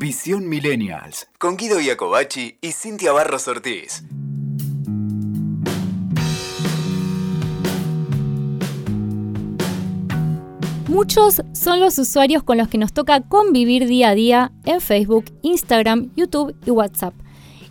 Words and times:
Visión 0.00 0.48
Millennials. 0.48 1.28
Con 1.38 1.58
Guido 1.58 1.78
Iacobacci 1.78 2.56
y 2.62 2.72
Cintia 2.72 3.12
Barros 3.12 3.46
Ortiz. 3.48 4.02
Muchos 10.88 11.42
son 11.52 11.80
los 11.80 11.98
usuarios 11.98 12.42
con 12.42 12.56
los 12.56 12.68
que 12.68 12.78
nos 12.78 12.94
toca 12.94 13.20
convivir 13.20 13.86
día 13.86 14.08
a 14.08 14.14
día 14.14 14.52
en 14.64 14.80
Facebook, 14.80 15.26
Instagram, 15.42 16.10
YouTube 16.16 16.56
y 16.64 16.70
WhatsApp. 16.70 17.12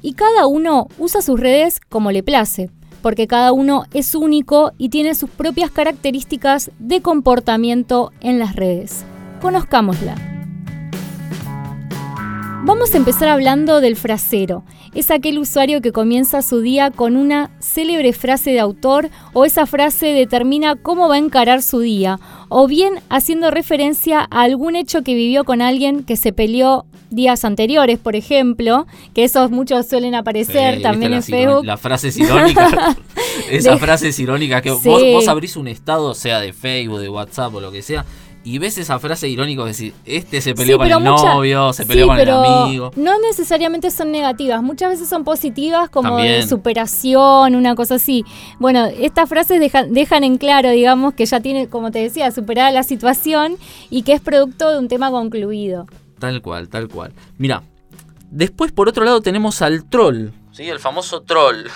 Y 0.03 0.13
cada 0.13 0.45
uno 0.45 0.87
usa 0.99 1.23
sus 1.23 1.39
redes 1.39 1.79
como 1.89 2.11
le 2.11 2.21
place, 2.21 2.69
porque 3.01 3.25
cada 3.25 3.53
uno 3.53 3.85
es 3.91 4.13
único 4.13 4.73
y 4.77 4.89
tiene 4.89 5.15
sus 5.15 5.31
propias 5.31 5.71
características 5.71 6.69
de 6.77 7.01
comportamiento 7.01 8.11
en 8.21 8.37
las 8.37 8.55
redes. 8.55 9.03
Conozcámosla. 9.41 10.38
Vamos 12.63 12.93
a 12.93 12.97
empezar 12.97 13.29
hablando 13.29 13.81
del 13.81 13.95
frasero 13.95 14.63
es 14.93 15.11
aquel 15.11 15.37
usuario 15.37 15.81
que 15.81 15.91
comienza 15.91 16.41
su 16.41 16.61
día 16.61 16.91
con 16.91 17.15
una 17.15 17.51
célebre 17.59 18.13
frase 18.13 18.51
de 18.51 18.59
autor 18.59 19.09
o 19.33 19.45
esa 19.45 19.65
frase 19.65 20.07
determina 20.07 20.75
cómo 20.75 21.07
va 21.07 21.15
a 21.15 21.19
encarar 21.19 21.61
su 21.61 21.79
día, 21.79 22.19
o 22.49 22.67
bien 22.67 22.95
haciendo 23.09 23.51
referencia 23.51 24.27
a 24.29 24.41
algún 24.41 24.75
hecho 24.75 25.03
que 25.03 25.13
vivió 25.13 25.43
con 25.43 25.61
alguien 25.61 26.03
que 26.03 26.17
se 26.17 26.33
peleó 26.33 26.85
días 27.11 27.43
anteriores, 27.45 27.97
por 27.99 28.15
ejemplo, 28.15 28.87
que 29.13 29.23
esos 29.23 29.51
muchos 29.51 29.87
suelen 29.87 30.15
aparecer 30.15 30.81
también 30.81 31.13
en 31.13 31.23
Facebook. 31.23 31.65
La 31.65 31.77
frase 31.77 32.09
es 32.09 32.17
irónica. 32.17 32.95
Esa 33.49 33.77
frase 33.77 34.09
es 34.09 34.19
irónica 34.19 34.61
que 34.61 34.71
vos, 34.71 34.83
vos 34.83 35.27
abrís 35.27 35.55
un 35.55 35.67
estado, 35.67 36.13
sea 36.13 36.39
de 36.39 36.53
Facebook, 36.53 36.99
de 36.99 37.09
WhatsApp 37.09 37.53
o 37.53 37.61
lo 37.61 37.71
que 37.71 37.81
sea, 37.81 38.05
y 38.43 38.57
ves 38.57 38.77
esa 38.77 38.99
frase 38.99 39.27
irónica 39.27 39.63
de 39.63 39.67
decir, 39.69 39.93
este 40.05 40.41
se 40.41 40.53
peleó 40.53 40.77
con 40.77 40.87
el 40.87 41.03
novio, 41.03 41.73
se 41.73 41.85
peleó 41.85 42.07
con 42.07 42.19
el 42.19 42.29
amigo. 42.29 42.91
No 42.95 43.19
necesariamente 43.19 43.91
son 43.91 44.11
negativas, 44.11 44.63
muchas 44.63 44.91
veces 44.91 45.09
son 45.09 45.23
positivas 45.23 45.89
como 45.89 46.17
de 46.17 46.43
superación, 46.43 47.55
una 47.55 47.75
cosa 47.75 47.95
así. 47.95 48.23
Bueno, 48.59 48.85
estas 48.85 49.27
frases 49.27 49.59
dejan, 49.59 49.93
dejan 49.93 50.23
en 50.23 50.37
claro, 50.37 50.69
digamos, 50.69 51.13
que 51.13 51.25
ya 51.25 51.39
tiene, 51.41 51.67
como 51.67 51.91
te 51.91 51.99
decía, 51.99 52.31
superada 52.31 52.71
la 52.71 52.83
situación 52.83 53.57
y 53.89 54.03
que 54.03 54.13
es 54.13 54.21
producto 54.21 54.71
de 54.71 54.79
un 54.79 54.87
tema 54.87 55.11
concluido. 55.11 55.85
Tal 56.19 56.41
cual, 56.41 56.69
tal 56.69 56.87
cual. 56.87 57.13
Mira, 57.37 57.63
después 58.31 58.71
por 58.71 58.87
otro 58.89 59.03
lado 59.03 59.21
tenemos 59.21 59.61
al 59.61 59.85
troll, 59.85 60.29
¿sí? 60.51 60.63
El 60.63 60.79
famoso 60.79 61.21
troll. 61.21 61.67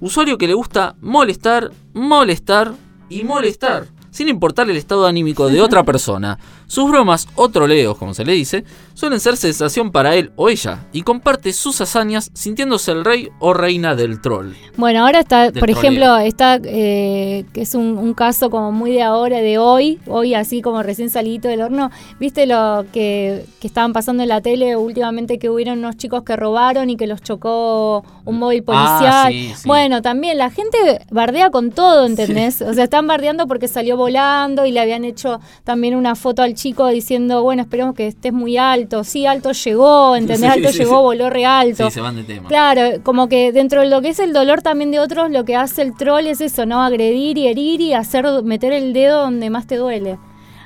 Usuario 0.00 0.38
que 0.38 0.46
le 0.46 0.54
gusta 0.54 0.94
molestar, 1.00 1.70
molestar 1.92 2.72
y 3.08 3.24
molestar 3.24 3.86
sin 4.12 4.28
importar 4.28 4.70
el 4.70 4.76
estado 4.76 5.06
anímico 5.06 5.48
de 5.48 5.60
otra 5.60 5.82
persona. 5.84 6.38
Sus 6.72 6.88
bromas 6.88 7.28
o 7.34 7.50
troleos, 7.50 7.98
como 7.98 8.14
se 8.14 8.24
le 8.24 8.32
dice, 8.32 8.64
suelen 8.94 9.20
ser 9.20 9.36
sensación 9.36 9.92
para 9.92 10.16
él 10.16 10.32
o 10.36 10.48
ella 10.48 10.86
y 10.90 11.02
comparte 11.02 11.52
sus 11.52 11.78
hazañas 11.82 12.30
sintiéndose 12.32 12.92
el 12.92 13.04
rey 13.04 13.28
o 13.40 13.52
reina 13.52 13.94
del 13.94 14.22
troll. 14.22 14.52
Bueno, 14.78 15.04
ahora 15.04 15.20
está, 15.20 15.52
por 15.52 15.68
ejemplo, 15.68 16.16
está 16.16 16.58
eh, 16.64 17.44
que 17.52 17.60
es 17.60 17.74
un, 17.74 18.14
caso 18.14 18.48
como 18.48 18.72
muy 18.72 18.92
de 18.92 19.02
ahora, 19.02 19.40
de 19.40 19.58
hoy, 19.58 20.00
hoy 20.06 20.32
así 20.32 20.62
como 20.62 20.82
recién 20.82 21.10
salido 21.10 21.50
del 21.50 21.60
horno. 21.60 21.90
¿Viste 22.18 22.46
lo 22.46 22.86
que, 22.90 23.44
estaban 23.60 23.92
pasando 23.92 24.22
en 24.22 24.30
la 24.30 24.40
tele 24.40 24.74
últimamente 24.74 25.38
que 25.38 25.50
hubieron 25.50 25.78
unos 25.80 25.98
chicos 25.98 26.22
que 26.22 26.36
robaron 26.36 26.88
y 26.88 26.96
que 26.96 27.06
los 27.06 27.20
chocó 27.20 28.02
un 28.24 28.38
móvil 28.38 28.64
ah, 28.68 29.28
policial? 29.28 29.58
Bueno, 29.66 30.00
también 30.00 30.38
la 30.38 30.48
gente 30.48 30.78
bardea 31.10 31.50
con 31.50 31.70
todo, 31.70 32.06
¿entendés? 32.06 32.62
O 32.62 32.72
sea, 32.72 32.84
están 32.84 33.06
bardeando 33.06 33.46
porque 33.46 33.68
salió 33.68 33.98
volando 33.98 34.64
y 34.64 34.72
le 34.72 34.80
habían 34.80 35.04
hecho 35.04 35.38
también 35.64 35.96
una 35.96 36.14
foto 36.14 36.40
al 36.40 36.54
chico 36.54 36.61
diciendo, 36.92 37.42
bueno, 37.42 37.62
esperemos 37.62 37.94
que 37.94 38.06
estés 38.06 38.32
muy 38.32 38.56
alto 38.56 39.02
sí, 39.04 39.26
alto 39.26 39.52
llegó, 39.52 40.16
¿entendés? 40.16 40.50
alto 40.50 40.70
llegó, 40.70 41.02
voló 41.02 41.30
re 41.30 41.44
alto. 41.44 41.86
Sí, 41.86 41.94
se 41.94 42.00
van 42.00 42.16
de 42.16 42.24
tema. 42.24 42.48
Claro, 42.48 43.02
como 43.02 43.28
que 43.28 43.52
dentro 43.52 43.80
de 43.82 43.88
lo 43.88 44.00
que 44.02 44.10
es 44.10 44.18
el 44.18 44.32
dolor 44.32 44.62
también 44.62 44.90
de 44.90 45.00
otros, 45.00 45.30
lo 45.30 45.44
que 45.44 45.56
hace 45.56 45.82
el 45.82 45.96
troll 45.96 46.26
es 46.26 46.40
eso, 46.40 46.66
¿no? 46.66 46.82
Agredir 46.82 47.38
y 47.38 47.48
herir 47.48 47.80
y 47.80 47.94
hacer, 47.94 48.26
meter 48.42 48.72
el 48.72 48.92
dedo 48.92 49.22
donde 49.22 49.50
más 49.50 49.66
te 49.66 49.76
duele. 49.76 50.18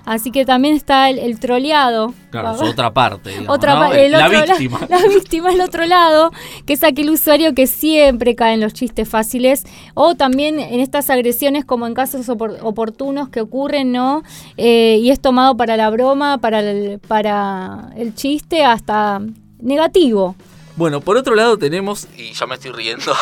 Así 0.07 0.31
que 0.31 0.45
también 0.45 0.75
está 0.77 1.11
el, 1.11 1.41
troleado. 1.41 2.15
Claro, 2.31 2.55
es 2.55 2.63
otra 2.63 2.95
parte. 2.95 3.35
otra 3.49 3.75
la 3.75 4.29
víctima. 4.29 4.81
La, 4.89 4.99
víctima 5.09 5.53
el 5.53 5.61
otro 5.61 5.85
lado, 5.85 6.31
que 6.65 6.75
es 6.75 6.85
aquel 6.85 7.11
usuario 7.11 7.55
que 7.55 7.67
siempre 7.67 8.37
cae 8.37 8.55
en 8.55 8.61
los 8.61 8.73
chistes 8.73 9.09
fáciles. 9.09 9.65
O 9.95 10.15
también 10.15 10.61
en 10.61 10.79
estas 10.79 11.11
agresiones, 11.11 11.65
como 11.65 11.89
en 11.89 11.95
casos 11.95 12.29
oportunos 12.29 13.31
que 13.31 13.41
ocurren, 13.41 13.91
¿no? 13.91 14.23
Eh, 14.57 15.01
y 15.03 15.11
es 15.11 15.21
tomado 15.21 15.57
para 15.57 15.77
la 15.77 15.91
broma, 15.91 16.39
para 16.39 16.63
para 17.09 17.91
el 17.97 18.15
chiste, 18.15 18.65
hasta 18.65 19.21
negativo. 19.59 20.37
Bueno, 20.77 21.01
por 21.01 21.17
otro 21.17 21.35
lado 21.35 21.57
tenemos, 21.57 22.07
y 22.19 22.35
ya 22.35 22.47
me 22.47 22.57
estoy 22.57 22.71
riendo 22.71 23.15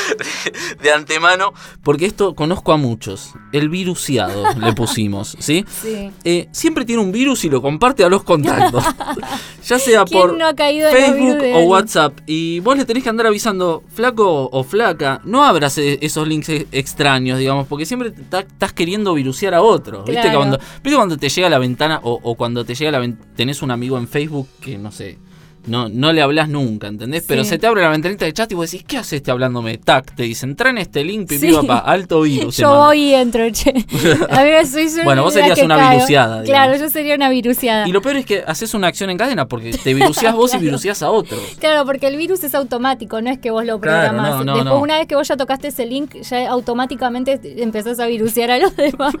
de, 0.82 0.92
antemano, 0.92 1.52
porque 1.82 2.06
esto 2.06 2.34
conozco 2.34 2.72
a 2.72 2.78
muchos. 2.78 3.34
El 3.52 3.68
virusiado 3.68 4.44
le 4.58 4.72
pusimos, 4.72 5.36
¿sí? 5.40 5.66
Sí. 5.68 6.10
Eh, 6.24 6.48
siempre 6.52 6.86
tiene 6.86 7.02
un 7.02 7.12
virus 7.12 7.44
y 7.44 7.50
lo 7.50 7.60
comparte 7.60 8.02
a 8.02 8.08
los 8.08 8.22
contactos. 8.22 8.82
ya 9.66 9.78
sea 9.78 10.06
por 10.06 10.38
Facebook 10.38 11.38
o 11.54 11.60
WhatsApp. 11.64 12.18
Y 12.26 12.60
vos 12.60 12.78
le 12.78 12.86
tenés 12.86 13.02
que 13.02 13.10
andar 13.10 13.26
avisando, 13.26 13.84
flaco 13.92 14.48
o 14.50 14.64
flaca, 14.64 15.20
no 15.24 15.44
abras 15.44 15.76
e-, 15.76 15.98
esos 16.00 16.26
links 16.26 16.48
e-, 16.48 16.66
extraños, 16.72 17.38
digamos, 17.38 17.66
porque 17.66 17.84
siempre 17.84 18.14
estás 18.16 18.72
queriendo 18.72 19.12
virusear 19.12 19.52
a 19.52 19.60
otro. 19.60 20.02
¿Viste? 20.04 20.32
Cuando, 20.32 20.58
cuando 20.82 21.18
te 21.18 21.28
llega 21.28 21.48
a 21.48 21.50
la 21.50 21.58
ventana 21.58 22.00
o, 22.02 22.18
o 22.22 22.34
cuando 22.36 22.64
te 22.64 22.74
llega 22.74 22.88
a 22.88 22.92
la 22.92 23.00
ventana, 23.00 23.30
tenés 23.36 23.60
un 23.60 23.70
amigo 23.70 23.98
en 23.98 24.08
Facebook 24.08 24.48
que, 24.62 24.78
no 24.78 24.90
sé 24.90 25.18
no, 25.66 25.88
no 25.88 26.12
le 26.12 26.22
hablas 26.22 26.48
nunca, 26.48 26.86
¿entendés? 26.86 27.24
Pero 27.28 27.44
se 27.44 27.58
te 27.58 27.66
abre 27.66 27.82
la 27.82 27.90
ventanita 27.90 28.24
de 28.24 28.32
chat 28.32 28.50
y 28.50 28.54
vos 28.54 28.70
decís, 28.70 28.84
¿qué 28.86 28.96
haces 28.96 29.14
este 29.14 29.30
hablándome? 29.30 29.78
Tac, 29.78 30.14
te 30.14 30.22
dicen, 30.22 30.50
entra 30.50 30.70
en 30.70 30.78
este 30.78 31.04
link, 31.04 31.28
pipi, 31.28 31.52
papá, 31.52 31.78
alto 31.78 32.22
virus. 32.22 32.56
Yo 32.58 32.74
voy 32.74 33.10
y 33.10 33.14
entro, 33.14 33.48
che. 33.50 33.70
A 34.30 34.44
mí 34.44 34.50
soy 34.66 34.88
bueno, 35.04 35.22
vos 35.22 35.34
serías 35.34 35.58
una 35.62 35.90
viruciada. 35.90 36.42
Claro, 36.44 36.76
yo 36.76 36.88
sería 36.88 37.14
una 37.14 37.28
viruciada. 37.28 37.86
Y 37.86 37.92
lo 37.92 38.00
peor 38.02 38.16
es 38.16 38.26
que 38.26 38.42
haces 38.46 38.74
una 38.74 38.88
acción 38.88 39.10
en 39.10 39.18
cadena 39.18 39.46
porque 39.46 39.72
te 39.72 39.94
virucias 39.94 40.34
vos 40.34 40.54
y 40.54 40.58
virucias 40.58 41.02
a 41.02 41.10
otros. 41.10 41.40
Claro, 41.58 41.84
porque 41.84 42.08
el 42.08 42.16
virus 42.16 42.42
es 42.44 42.54
automático, 42.54 43.20
no 43.20 43.30
es 43.30 43.38
que 43.38 43.50
vos 43.50 43.64
lo 43.64 43.80
programás. 43.80 44.44
Después, 44.44 44.66
una 44.80 44.98
vez 44.98 45.06
que 45.06 45.14
vos 45.14 45.28
ya 45.28 45.36
tocaste 45.36 45.68
ese 45.68 45.86
link, 45.86 46.20
ya 46.22 46.48
automáticamente 46.48 47.40
empezás 47.62 48.00
a 48.00 48.06
viruciar 48.06 48.50
a 48.50 48.58
los 48.58 48.74
demás. 48.76 49.14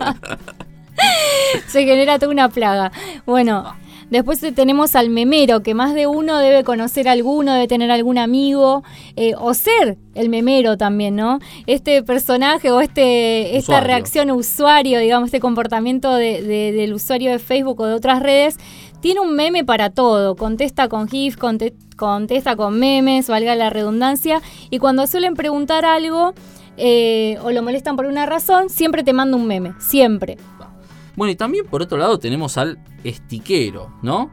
se 1.68 1.84
genera 1.84 2.18
toda 2.18 2.32
una 2.32 2.48
plaga. 2.48 2.92
Bueno. 3.26 3.74
Después 4.10 4.40
tenemos 4.54 4.96
al 4.96 5.08
memero, 5.08 5.62
que 5.62 5.72
más 5.72 5.94
de 5.94 6.08
uno 6.08 6.38
debe 6.38 6.64
conocer 6.64 7.08
a 7.08 7.12
alguno, 7.12 7.54
debe 7.54 7.68
tener 7.68 7.90
algún 7.92 8.18
amigo, 8.18 8.82
eh, 9.14 9.34
o 9.38 9.54
ser 9.54 9.98
el 10.14 10.28
memero 10.28 10.76
también, 10.76 11.14
¿no? 11.14 11.38
Este 11.66 12.02
personaje 12.02 12.72
o 12.72 12.80
este 12.80 13.56
esta 13.56 13.80
reacción 13.80 14.30
usuario, 14.32 14.98
digamos, 14.98 15.28
este 15.28 15.38
comportamiento 15.38 16.14
del 16.14 16.92
usuario 16.92 17.30
de 17.30 17.38
Facebook 17.38 17.80
o 17.80 17.86
de 17.86 17.94
otras 17.94 18.20
redes, 18.20 18.56
tiene 19.00 19.20
un 19.20 19.34
meme 19.34 19.64
para 19.64 19.90
todo. 19.90 20.34
Contesta 20.34 20.88
con 20.88 21.08
GIF, 21.08 21.36
contesta 21.96 22.56
con 22.56 22.78
memes, 22.78 23.28
valga 23.28 23.54
la 23.54 23.70
redundancia, 23.70 24.42
y 24.70 24.78
cuando 24.78 25.06
suelen 25.06 25.34
preguntar 25.34 25.84
algo... 25.84 26.34
Eh, 26.82 27.36
o 27.42 27.50
lo 27.50 27.62
molestan 27.62 27.94
por 27.94 28.06
una 28.06 28.24
razón, 28.24 28.70
siempre 28.70 29.02
te 29.02 29.12
manda 29.12 29.36
un 29.36 29.46
meme, 29.46 29.74
siempre. 29.78 30.38
Bueno, 31.20 31.32
y 31.32 31.36
también 31.36 31.66
por 31.66 31.82
otro 31.82 31.98
lado 31.98 32.18
tenemos 32.18 32.56
al 32.56 32.78
estiquero, 33.04 33.92
¿no? 34.00 34.30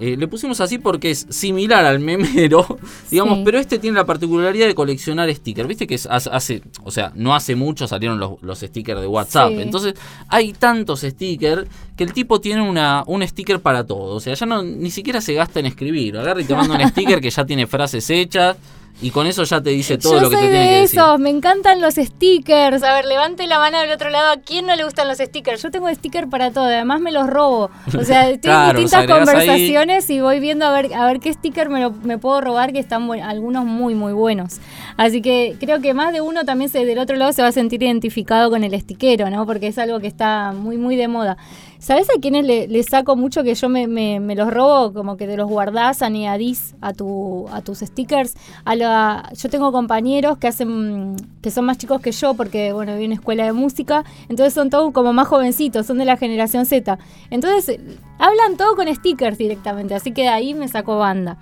Eh, 0.00 0.16
le 0.16 0.26
pusimos 0.26 0.60
así 0.60 0.78
porque 0.78 1.12
es 1.12 1.28
similar 1.30 1.84
al 1.84 2.00
memero, 2.00 2.66
digamos, 3.12 3.38
pero 3.44 3.56
este 3.60 3.78
tiene 3.78 3.98
la 3.98 4.04
particularidad 4.04 4.66
de 4.66 4.74
coleccionar 4.74 5.32
stickers. 5.32 5.68
Viste 5.68 5.86
que 5.86 5.94
hace, 5.94 6.62
o 6.82 6.90
sea, 6.90 7.12
no 7.14 7.36
hace 7.36 7.54
mucho 7.54 7.86
salieron 7.86 8.18
los, 8.18 8.58
stickers 8.58 9.00
de 9.00 9.06
WhatsApp. 9.06 9.52
Entonces, 9.58 9.94
hay 10.26 10.52
tantos 10.54 11.02
stickers 11.02 11.68
que 11.96 12.02
el 12.02 12.12
tipo 12.12 12.40
tiene 12.40 12.68
una, 12.68 13.04
un 13.06 13.24
sticker 13.24 13.60
para 13.60 13.86
todo. 13.86 14.16
O 14.16 14.18
sea, 14.18 14.34
ya 14.34 14.44
no 14.44 14.60
ni 14.64 14.90
siquiera 14.90 15.20
se 15.20 15.34
gasta 15.34 15.60
en 15.60 15.66
escribir. 15.66 16.18
Agarra 16.18 16.40
y 16.40 16.46
te 16.46 16.56
manda 16.56 16.74
un 16.74 16.88
sticker 16.88 17.20
que 17.20 17.30
ya 17.30 17.46
tiene 17.46 17.68
frases 17.68 18.10
hechas 18.10 18.56
y 19.02 19.10
con 19.10 19.26
eso 19.26 19.42
ya 19.44 19.60
te 19.60 19.70
dice 19.70 19.98
todo 19.98 20.20
lo 20.20 20.30
que 20.30 20.36
te 20.36 20.42
tiene 20.42 20.68
que 20.68 20.80
decir. 20.82 21.00
me 21.18 21.30
encantan 21.30 21.80
los 21.80 21.94
stickers. 21.94 22.82
A 22.82 22.94
ver, 22.94 23.04
levante 23.04 23.46
la 23.46 23.58
mano 23.58 23.80
del 23.80 23.90
otro 23.90 24.08
lado. 24.08 24.32
¿A 24.32 24.36
quién 24.36 24.66
no 24.66 24.76
le 24.76 24.84
gustan 24.84 25.08
los 25.08 25.18
stickers? 25.18 25.62
Yo 25.62 25.70
tengo 25.70 25.92
stickers 25.92 26.28
para 26.28 26.52
todo, 26.52 26.64
además 26.64 27.00
me 27.00 27.10
los 27.10 27.26
robo. 27.26 27.70
O 27.98 28.04
sea, 28.04 28.30
estoy 28.30 28.52
en 28.52 28.76
distintas 28.76 29.06
conversaciones 29.06 30.08
y 30.10 30.20
voy 30.20 30.38
viendo 30.38 30.64
a 30.64 30.72
ver, 30.72 30.94
a 30.94 31.06
ver 31.06 31.18
qué 31.20 31.32
sticker 31.32 31.68
me, 31.68 31.90
me 31.90 32.18
puedo 32.18 32.40
robar, 32.40 32.72
que 32.72 32.78
están 32.78 33.10
algunos 33.10 33.64
muy, 33.64 33.94
muy 33.94 34.12
buenos. 34.12 34.60
Así 34.96 35.20
que 35.20 35.56
creo 35.58 35.80
que 35.80 35.92
más 35.92 36.12
de 36.12 36.20
uno 36.20 36.44
también 36.44 36.70
se, 36.70 36.84
del 36.84 36.98
otro 36.98 37.16
lado 37.16 37.32
se 37.32 37.42
va 37.42 37.48
a 37.48 37.52
sentir 37.52 37.82
identificado 37.82 38.48
con 38.48 38.62
el 38.62 38.80
stickero, 38.80 39.28
¿no? 39.28 39.44
Porque 39.44 39.66
es 39.66 39.78
algo 39.78 39.98
que 39.98 40.06
está 40.06 40.52
muy, 40.52 40.76
muy 40.76 40.94
de 40.96 41.08
moda. 41.08 41.36
¿Sabes 41.84 42.08
a 42.08 42.18
quiénes 42.18 42.46
le, 42.46 42.82
saco 42.82 43.14
mucho 43.14 43.42
que 43.42 43.54
yo 43.54 43.68
me, 43.68 43.86
me, 43.86 44.34
los 44.34 44.50
robo, 44.50 44.94
como 44.94 45.18
que 45.18 45.26
te 45.26 45.36
los 45.36 45.50
guardás, 45.50 46.00
añadís 46.00 46.74
a, 46.80 46.94
tu, 46.94 47.46
a 47.52 47.60
tus 47.60 47.80
stickers? 47.80 48.36
A 48.64 48.74
la, 48.74 49.30
yo 49.36 49.50
tengo 49.50 49.70
compañeros 49.70 50.38
que 50.38 50.46
hacen 50.46 51.14
que 51.42 51.50
son 51.50 51.66
más 51.66 51.76
chicos 51.76 52.00
que 52.00 52.10
yo, 52.10 52.32
porque 52.32 52.72
bueno, 52.72 52.96
vi 52.96 53.04
una 53.04 53.16
escuela 53.16 53.44
de 53.44 53.52
música, 53.52 54.02
entonces 54.30 54.54
son 54.54 54.70
todos 54.70 54.94
como 54.94 55.12
más 55.12 55.28
jovencitos, 55.28 55.84
son 55.84 55.98
de 55.98 56.06
la 56.06 56.16
generación 56.16 56.64
Z. 56.64 56.98
Entonces, 57.28 57.78
hablan 58.18 58.56
todo 58.56 58.76
con 58.76 58.88
stickers 58.94 59.36
directamente, 59.36 59.94
así 59.94 60.12
que 60.12 60.22
de 60.22 60.28
ahí 60.28 60.54
me 60.54 60.68
saco 60.68 60.96
banda. 60.96 61.36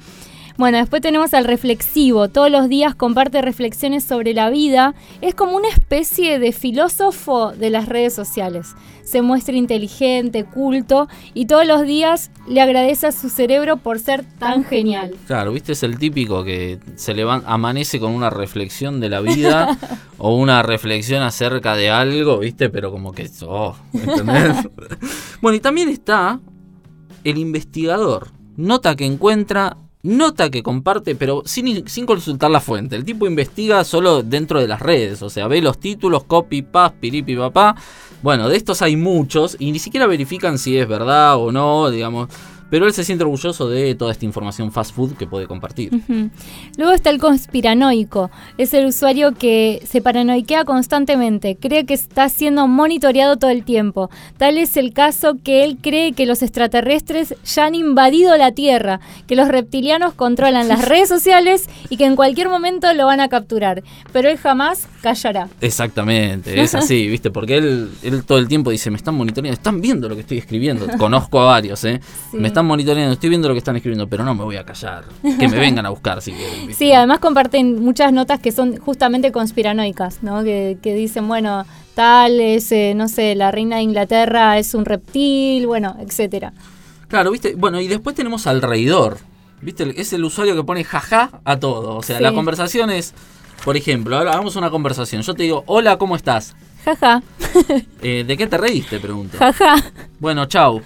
Bueno, 0.63 0.79
después 0.79 1.03
tenemos 1.03 1.35
al 1.35 1.45
reflexivo. 1.45 2.29
Todos 2.29 2.49
los 2.49 2.69
días 2.69 2.95
comparte 2.95 3.43
reflexiones 3.43 4.05
sobre 4.05 4.33
la 4.33 4.49
vida. 4.49 4.95
Es 5.21 5.35
como 5.35 5.57
una 5.57 5.67
especie 5.67 6.39
de 6.39 6.53
filósofo 6.53 7.51
de 7.51 7.69
las 7.69 7.89
redes 7.89 8.15
sociales. 8.15 8.77
Se 9.03 9.23
muestra 9.23 9.57
inteligente, 9.57 10.45
culto 10.45 11.09
y 11.35 11.47
todos 11.47 11.67
los 11.67 11.83
días 11.83 12.31
le 12.47 12.61
agradece 12.61 13.09
a 13.09 13.11
su 13.11 13.29
cerebro 13.29 13.79
por 13.79 13.99
ser 13.99 14.25
tan 14.39 14.63
genial. 14.65 15.17
Claro, 15.27 15.51
viste, 15.51 15.73
es 15.73 15.83
el 15.83 15.99
típico 15.99 16.45
que 16.45 16.79
se 16.95 17.13
levanta, 17.13 17.53
amanece 17.53 17.99
con 17.99 18.13
una 18.13 18.31
reflexión 18.31 19.01
de 19.01 19.09
la 19.09 19.19
vida 19.19 19.77
o 20.19 20.37
una 20.37 20.63
reflexión 20.63 21.25
acerca 21.25 21.75
de 21.75 21.91
algo, 21.91 22.39
viste, 22.39 22.71
pero 22.71 22.93
como 22.93 23.11
que, 23.11 23.29
oh, 23.49 23.75
¿entendés? 23.93 24.69
bueno, 25.43 25.57
y 25.57 25.61
también 25.61 25.89
está 25.89 26.39
el 27.25 27.39
investigador. 27.39 28.29
Nota 28.57 28.95
que 28.95 29.07
encuentra 29.07 29.77
nota 30.03 30.51
que 30.51 30.63
comparte, 30.63 31.15
pero 31.15 31.43
sin, 31.45 31.87
sin 31.89 32.07
consultar 32.07 32.51
la 32.51 32.61
fuente. 32.61 32.97
El 32.97 33.05
tipo 33.05 33.27
investiga 33.27 33.85
solo 33.85 34.23
dentro 34.23 34.61
de 34.61 34.69
las 34.69 34.81
redes, 34.81 35.23
o 35.23 35.31
sea, 35.31 35.47
ve 35.49 35.61
los 35.61 35.79
títulos, 35.79 36.25
copy, 36.25 36.63
paste, 36.63 36.99
piripi, 37.01 37.37
papá. 37.37 37.77
Bueno, 38.23 38.49
de 38.49 38.57
estos 38.57 38.83
hay 38.83 38.97
muchos 38.97 39.57
y 39.59 39.73
ni 39.73 39.79
siquiera 39.79 40.07
verifican 40.07 40.59
si 40.59 40.77
es 40.77 40.87
verdad 40.87 41.37
o 41.37 41.51
no, 41.51 41.91
digamos. 41.91 42.29
Pero 42.73 42.87
él 42.87 42.95
se 42.95 43.05
siente 43.05 43.23
orgulloso 43.23 43.69
de 43.69 43.95
toda 43.95 44.13
esta 44.13 44.25
información 44.25 44.73
fast 44.73 44.95
food 44.95 45.13
que 45.19 45.27
puede 45.27 45.47
compartir. 45.47 45.91
Luego 46.79 46.95
está 46.95 47.11
el 47.11 47.19
conspiranoico. 47.19 48.31
Es 48.57 48.73
el 48.73 48.87
usuario 48.87 49.35
que 49.35 49.83
se 49.85 50.01
paranoiquea 50.01 50.65
constantemente, 50.65 51.59
cree 51.61 51.85
que 51.85 51.93
está 51.93 52.31
siendo 52.31 52.69
monitoreado 52.69 53.37
todo 53.37 53.51
el 53.51 53.63
tiempo. 53.63 54.09
Tal 54.39 54.57
es 54.57 54.79
el 54.79 54.95
caso 54.95 55.37
que 55.45 55.65
él 55.65 55.77
cree 55.83 56.15
que 56.15 56.25
los 56.25 56.41
extraterrestres 56.41 57.35
ya 57.45 57.67
han 57.67 57.75
invadido 57.75 58.39
la 58.39 58.53
Tierra, 58.53 59.01
que 59.27 59.37
los 59.37 59.49
reptilianos 59.49 60.15
controlan 60.15 60.67
las 60.67 60.89
redes 60.89 61.11
sociales 61.11 61.69
y 61.91 61.99
que 61.99 62.07
en 62.07 62.17
cualquier 62.17 62.49
momento 62.49 62.91
lo 62.95 63.05
van 63.05 63.21
a 63.21 63.29
capturar. 63.29 63.83
Pero 64.15 64.31
él 64.31 64.39
jamás 64.39 64.89
callará. 65.03 65.51
Exactamente, 65.61 66.59
es 66.59 66.75
así, 66.75 67.07
¿viste? 67.07 67.31
Porque 67.31 67.59
él, 67.59 67.91
él 68.03 68.25
todo 68.25 68.39
el 68.39 68.49
tiempo 68.49 68.71
dice, 68.71 68.91
me 68.91 68.97
están 68.97 69.15
monitoreando, 69.15 69.53
están 69.53 69.83
viendo 69.83 70.09
lo 70.09 70.15
que 70.15 70.23
estoy 70.23 70.39
escribiendo. 70.39 70.87
Conozco 70.97 71.39
a 71.39 71.45
varios, 71.45 71.85
¿eh? 71.85 72.01
Me 72.33 72.49
están 72.49 72.62
monitoreando, 72.63 73.13
estoy 73.13 73.29
viendo 73.29 73.49
lo 73.49 73.55
que 73.55 73.59
están 73.59 73.77
escribiendo, 73.77 74.09
pero 74.09 74.25
no 74.25 74.35
me 74.35 74.45
voy 74.45 74.57
a 74.57 74.65
callar. 74.65 75.05
Que 75.23 75.49
me 75.49 75.59
vengan 75.61 75.87
a 75.87 75.91
buscar 75.91 76.21
si 76.23 76.33
quieren. 76.33 76.75
Sí, 76.75 76.93
además 76.93 77.19
comparten 77.19 77.83
muchas 77.83 78.13
notas 78.13 78.41
que 78.41 78.53
son 78.53 78.77
justamente 78.77 79.33
conspiranoicas, 79.33 80.23
¿no? 80.23 80.43
Que, 80.45 80.77
dicen, 80.83 81.29
bueno, 81.29 81.65
tal 81.95 82.41
es, 82.41 82.71
eh, 82.73 82.95
no 82.97 83.09
sé, 83.09 83.35
la 83.35 83.51
reina 83.51 83.77
de 83.77 83.83
Inglaterra 83.83 84.59
es 84.59 84.75
un 84.75 84.85
reptil, 84.85 85.67
bueno, 85.67 85.97
etcétera. 86.01 86.53
Claro, 87.09 87.31
viste, 87.31 87.55
bueno, 87.55 87.81
y 87.81 87.89
después 87.89 88.17
tenemos 88.17 88.47
al 88.47 88.63
reidor. 88.63 89.19
¿Viste? 89.61 90.01
Es 90.01 90.13
el 90.13 90.25
usuario 90.25 90.57
que 90.57 90.65
pone 90.65 90.83
jaja 90.83 91.41
a 91.45 91.61
todo. 91.61 91.97
O 91.97 92.03
sea, 92.03 92.21
la 92.21 92.33
conversación 92.33 92.91
es, 92.91 93.15
por 93.65 93.77
ejemplo, 93.77 94.17
ahora 94.17 94.33
hagamos 94.33 94.57
una 94.57 94.71
conversación. 94.71 95.23
Yo 95.23 95.35
te 95.35 95.45
digo, 95.45 95.63
hola, 95.67 95.99
¿cómo 95.99 96.17
estás? 96.17 96.57
Jaja. 96.85 97.23
Eh, 98.03 98.25
¿De 98.27 98.37
qué 98.37 98.49
te 98.49 98.59
reíste? 98.59 98.99
Pregunto. 98.99 99.39
Jaja. 99.39 99.77
Bueno, 100.19 100.47
chau. 100.47 100.83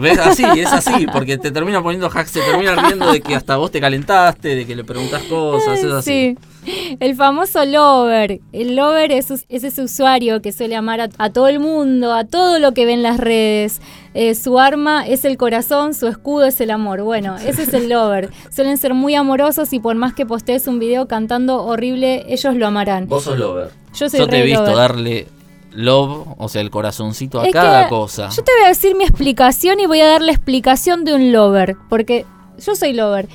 ¿Ves? 0.00 0.18
Así, 0.18 0.44
es 0.56 0.72
así, 0.72 1.06
porque 1.06 1.38
te 1.38 1.50
termina 1.50 1.82
poniendo 1.82 2.08
hack, 2.10 2.26
se 2.26 2.40
termina 2.40 2.74
riendo 2.74 3.10
de 3.10 3.20
que 3.20 3.34
hasta 3.34 3.56
vos 3.56 3.70
te 3.70 3.80
calentaste, 3.80 4.54
de 4.54 4.66
que 4.66 4.76
le 4.76 4.84
preguntas 4.84 5.22
cosas, 5.24 5.78
es 5.78 5.92
así. 5.92 6.36
Sí. 6.66 6.96
El 7.00 7.14
famoso 7.14 7.64
lover. 7.64 8.40
El 8.52 8.76
lover 8.76 9.12
es, 9.12 9.30
ese 9.48 9.82
usuario 9.82 10.42
que 10.42 10.52
suele 10.52 10.76
amar 10.76 11.08
a, 11.16 11.30
todo 11.30 11.48
el 11.48 11.60
mundo, 11.60 12.12
a 12.12 12.24
todo 12.24 12.58
lo 12.58 12.72
que 12.72 12.86
ve 12.86 12.92
en 12.92 13.02
las 13.02 13.18
redes. 13.18 13.80
Eh, 14.14 14.34
su 14.34 14.58
arma 14.58 15.06
es 15.06 15.24
el 15.24 15.36
corazón, 15.36 15.94
su 15.94 16.08
escudo 16.08 16.46
es 16.46 16.60
el 16.60 16.70
amor. 16.70 17.02
Bueno, 17.02 17.36
ese 17.36 17.62
es 17.62 17.74
el 17.74 17.88
lover. 17.88 18.30
Suelen 18.50 18.78
ser 18.78 18.94
muy 18.94 19.14
amorosos 19.14 19.72
y 19.72 19.78
por 19.78 19.94
más 19.94 20.14
que 20.14 20.26
postees 20.26 20.66
un 20.66 20.78
video 20.78 21.06
cantando 21.06 21.64
horrible, 21.64 22.24
ellos 22.28 22.56
lo 22.56 22.66
amarán. 22.66 23.06
Vos 23.08 23.24
sos 23.24 23.38
lover. 23.38 23.70
Yo 23.94 24.10
soy 24.10 24.20
Yo 24.20 24.28
te 24.28 24.40
he 24.40 24.42
visto 24.42 24.74
darle 24.74 25.28
love, 25.76 26.26
o 26.38 26.48
sea, 26.48 26.62
el 26.62 26.70
corazoncito 26.70 27.40
a 27.40 27.48
cada 27.50 27.88
cosa. 27.88 28.28
Yo 28.30 28.42
te 28.42 28.52
voy 28.56 28.64
a 28.64 28.68
decir 28.68 28.96
mi 28.96 29.04
explicación 29.04 29.78
y 29.78 29.86
voy 29.86 30.00
a 30.00 30.08
dar 30.08 30.22
la 30.22 30.32
explicación 30.32 31.04
de 31.04 31.14
un 31.14 31.32
lover, 31.32 31.76
porque 31.88 32.24
yo 32.58 32.74
soy 32.74 32.92
lover. 32.92 33.28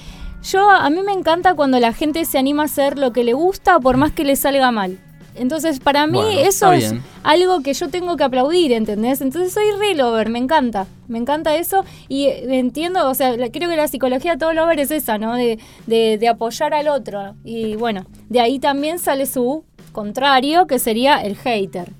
Yo 0.43 0.69
a 0.69 0.89
mí 0.89 1.01
me 1.05 1.13
encanta 1.13 1.53
cuando 1.53 1.79
la 1.79 1.93
gente 1.93 2.25
se 2.25 2.39
anima 2.39 2.63
a 2.63 2.65
hacer 2.65 2.97
lo 2.97 3.13
que 3.13 3.23
le 3.23 3.33
gusta 3.33 3.79
por 3.79 3.97
más 3.97 4.11
que 4.11 4.23
le 4.23 4.35
salga 4.35 4.71
mal. 4.71 4.97
Entonces, 5.35 5.79
para 5.79 6.07
mí 6.07 6.19
eso 6.39 6.73
es 6.73 6.93
algo 7.23 7.61
que 7.61 7.73
yo 7.73 7.88
tengo 7.89 8.17
que 8.17 8.23
aplaudir, 8.23 8.73
¿entendés? 8.73 9.21
Entonces 9.21 9.53
soy 9.53 9.63
re 9.79 9.95
lover, 9.95 10.29
me 10.29 10.39
encanta, 10.39 10.88
me 11.07 11.19
encanta 11.19 11.55
eso 11.55 11.85
y 12.09 12.25
entiendo, 12.27 13.09
o 13.09 13.13
sea, 13.13 13.35
creo 13.49 13.69
que 13.69 13.77
la 13.77 13.88
psicología 13.88 14.33
de 14.33 14.38
todo 14.39 14.51
lover 14.51 14.79
es 14.81 14.91
esa, 14.91 15.17
¿no? 15.17 15.35
De, 15.35 15.57
de, 15.88 16.17
de 16.17 16.27
apoyar 16.27 16.73
al 16.73 16.89
otro. 16.89 17.35
Y 17.45 17.75
bueno, 17.75 18.05
de 18.27 18.41
ahí 18.41 18.59
también 18.59 18.99
sale 18.99 19.25
su 19.25 19.63
contrario, 19.93 20.67
que 20.67 20.79
sería 20.79 21.21
el 21.21 21.38
hater 21.38 21.93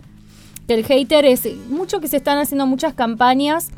el 0.68 0.86
hater 0.86 1.26
es 1.26 1.48
mucho 1.70 2.00
que 2.00 2.08
se 2.08 2.18
están 2.18 2.38
haciendo 2.38 2.66
muchas 2.66 2.94
campañas 2.94 3.70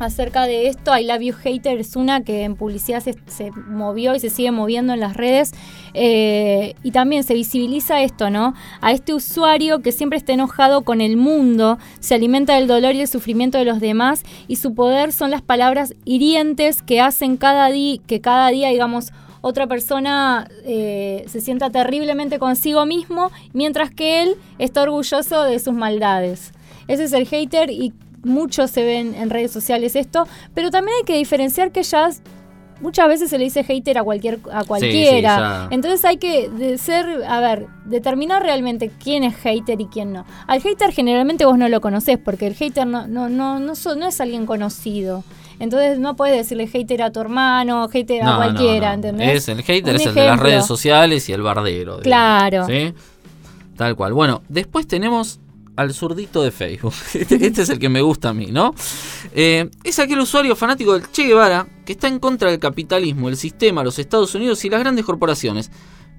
acerca 0.00 0.46
de 0.46 0.68
esto. 0.68 0.96
I 0.96 1.04
Love 1.04 1.20
You 1.20 1.34
Hater 1.34 1.78
es 1.78 1.94
una 1.94 2.22
que 2.22 2.42
en 2.42 2.56
publicidad 2.56 3.02
se, 3.02 3.50
movió 3.68 4.14
y 4.14 4.20
se 4.20 4.30
sigue 4.30 4.50
moviendo 4.50 4.94
en 4.94 5.00
las 5.00 5.16
redes. 5.16 5.52
Eh, 5.94 6.74
y 6.82 6.90
también 6.92 7.24
se 7.24 7.34
visibiliza 7.34 8.02
esto, 8.02 8.30
¿no? 8.30 8.54
A 8.80 8.92
este 8.92 9.12
usuario 9.12 9.80
que 9.80 9.92
siempre 9.92 10.18
está 10.18 10.32
enojado 10.32 10.82
con 10.82 11.00
el 11.00 11.16
mundo, 11.16 11.78
se 12.00 12.14
alimenta 12.14 12.54
del 12.54 12.66
dolor 12.66 12.94
y 12.94 13.00
el 13.00 13.08
sufrimiento 13.08 13.58
de 13.58 13.64
los 13.64 13.80
demás 13.80 14.22
y 14.48 14.56
su 14.56 14.74
poder 14.74 15.12
son 15.12 15.30
las 15.30 15.42
palabras 15.42 15.94
hirientes 16.04 16.82
que 16.82 17.00
hacen 17.00 17.36
cada 17.36 17.70
día, 17.70 18.00
que 18.06 18.20
cada 18.20 18.48
día, 18.48 18.68
digamos, 18.68 19.12
otra 19.40 19.66
persona 19.66 20.48
eh, 20.64 21.24
se 21.28 21.40
sienta 21.40 21.70
terriblemente 21.70 22.38
consigo 22.38 22.86
mismo, 22.86 23.30
mientras 23.52 23.90
que 23.90 24.22
él 24.22 24.36
está 24.58 24.82
orgulloso 24.82 25.44
de 25.44 25.58
sus 25.58 25.74
maldades. 25.74 26.52
Ese 26.88 27.04
es 27.04 27.12
el 27.12 27.26
hater 27.26 27.70
y 27.70 27.92
muchos 28.22 28.70
se 28.70 28.84
ven 28.84 29.14
en 29.14 29.30
redes 29.30 29.50
sociales 29.50 29.96
esto, 29.96 30.26
pero 30.54 30.70
también 30.70 30.96
hay 30.98 31.04
que 31.04 31.16
diferenciar 31.16 31.72
que 31.72 31.82
ya 31.82 32.10
muchas 32.80 33.08
veces 33.08 33.30
se 33.30 33.38
le 33.38 33.44
dice 33.44 33.62
hater 33.62 33.98
a 33.98 34.02
cualquier 34.02 34.40
a 34.52 34.64
cualquiera. 34.64 35.68
Entonces 35.70 36.04
hay 36.04 36.16
que 36.16 36.76
ser, 36.78 37.24
a 37.26 37.40
ver, 37.40 37.66
determinar 37.84 38.42
realmente 38.42 38.90
quién 39.02 39.22
es 39.24 39.36
hater 39.36 39.80
y 39.80 39.86
quién 39.86 40.12
no. 40.12 40.24
Al 40.46 40.60
hater 40.60 40.92
generalmente 40.92 41.44
vos 41.44 41.58
no 41.58 41.68
lo 41.68 41.80
conocés 41.80 42.18
porque 42.18 42.46
el 42.46 42.54
hater 42.54 42.86
no 42.86 43.06
no 43.06 43.28
no 43.28 43.58
no, 43.58 43.72
no 43.74 44.06
es 44.06 44.20
alguien 44.20 44.46
conocido. 44.46 45.24
Entonces 45.60 45.98
no 45.98 46.16
puedes 46.16 46.36
decirle 46.36 46.66
hater 46.66 47.02
a 47.02 47.12
tu 47.12 47.20
hermano, 47.20 47.86
hater 47.88 48.22
a 48.24 48.36
cualquiera, 48.36 48.94
¿entendés? 48.94 49.36
Es, 49.36 49.48
el 49.50 49.62
hater 49.62 49.94
es 49.94 50.06
el 50.06 50.14
de 50.14 50.24
las 50.24 50.40
redes 50.40 50.66
sociales 50.66 51.28
y 51.28 51.34
el 51.34 51.42
bardero. 51.42 52.00
Claro. 52.00 52.66
¿sí? 52.66 52.94
Tal 53.76 53.94
cual. 53.94 54.14
Bueno, 54.14 54.42
después 54.48 54.88
tenemos 54.88 55.38
al 55.76 55.92
zurdito 55.92 56.42
de 56.42 56.50
Facebook. 56.50 56.94
Este, 57.14 57.46
este, 57.46 57.62
es 57.62 57.68
el 57.68 57.78
que 57.78 57.90
me 57.90 58.00
gusta 58.00 58.30
a 58.30 58.34
mí, 58.34 58.46
¿no? 58.46 58.74
Eh, 59.34 59.68
es 59.84 59.98
aquel 59.98 60.20
usuario 60.20 60.56
fanático 60.56 60.94
del 60.94 61.10
Che 61.10 61.24
Guevara 61.24 61.66
que 61.84 61.92
está 61.92 62.08
en 62.08 62.18
contra 62.18 62.50
del 62.50 62.58
capitalismo, 62.58 63.28
el 63.28 63.36
sistema, 63.36 63.84
los 63.84 63.98
Estados 63.98 64.34
Unidos 64.34 64.64
y 64.64 64.70
las 64.70 64.80
grandes 64.80 65.04
corporaciones. 65.04 65.70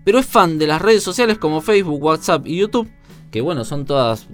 Pero 0.03 0.19
es 0.19 0.25
fan 0.27 0.59
de 0.59 0.67
las 0.67 0.81
redes 0.81 1.01
sociales 1.01 1.39
como 1.39 1.61
Facebook, 1.61 2.01
WhatsApp 2.03 2.45
y 2.45 2.57
YouTube 2.57 2.89
que 3.31 3.39
bueno, 3.39 3.63
son 3.63 3.85
todas, 3.85 4.27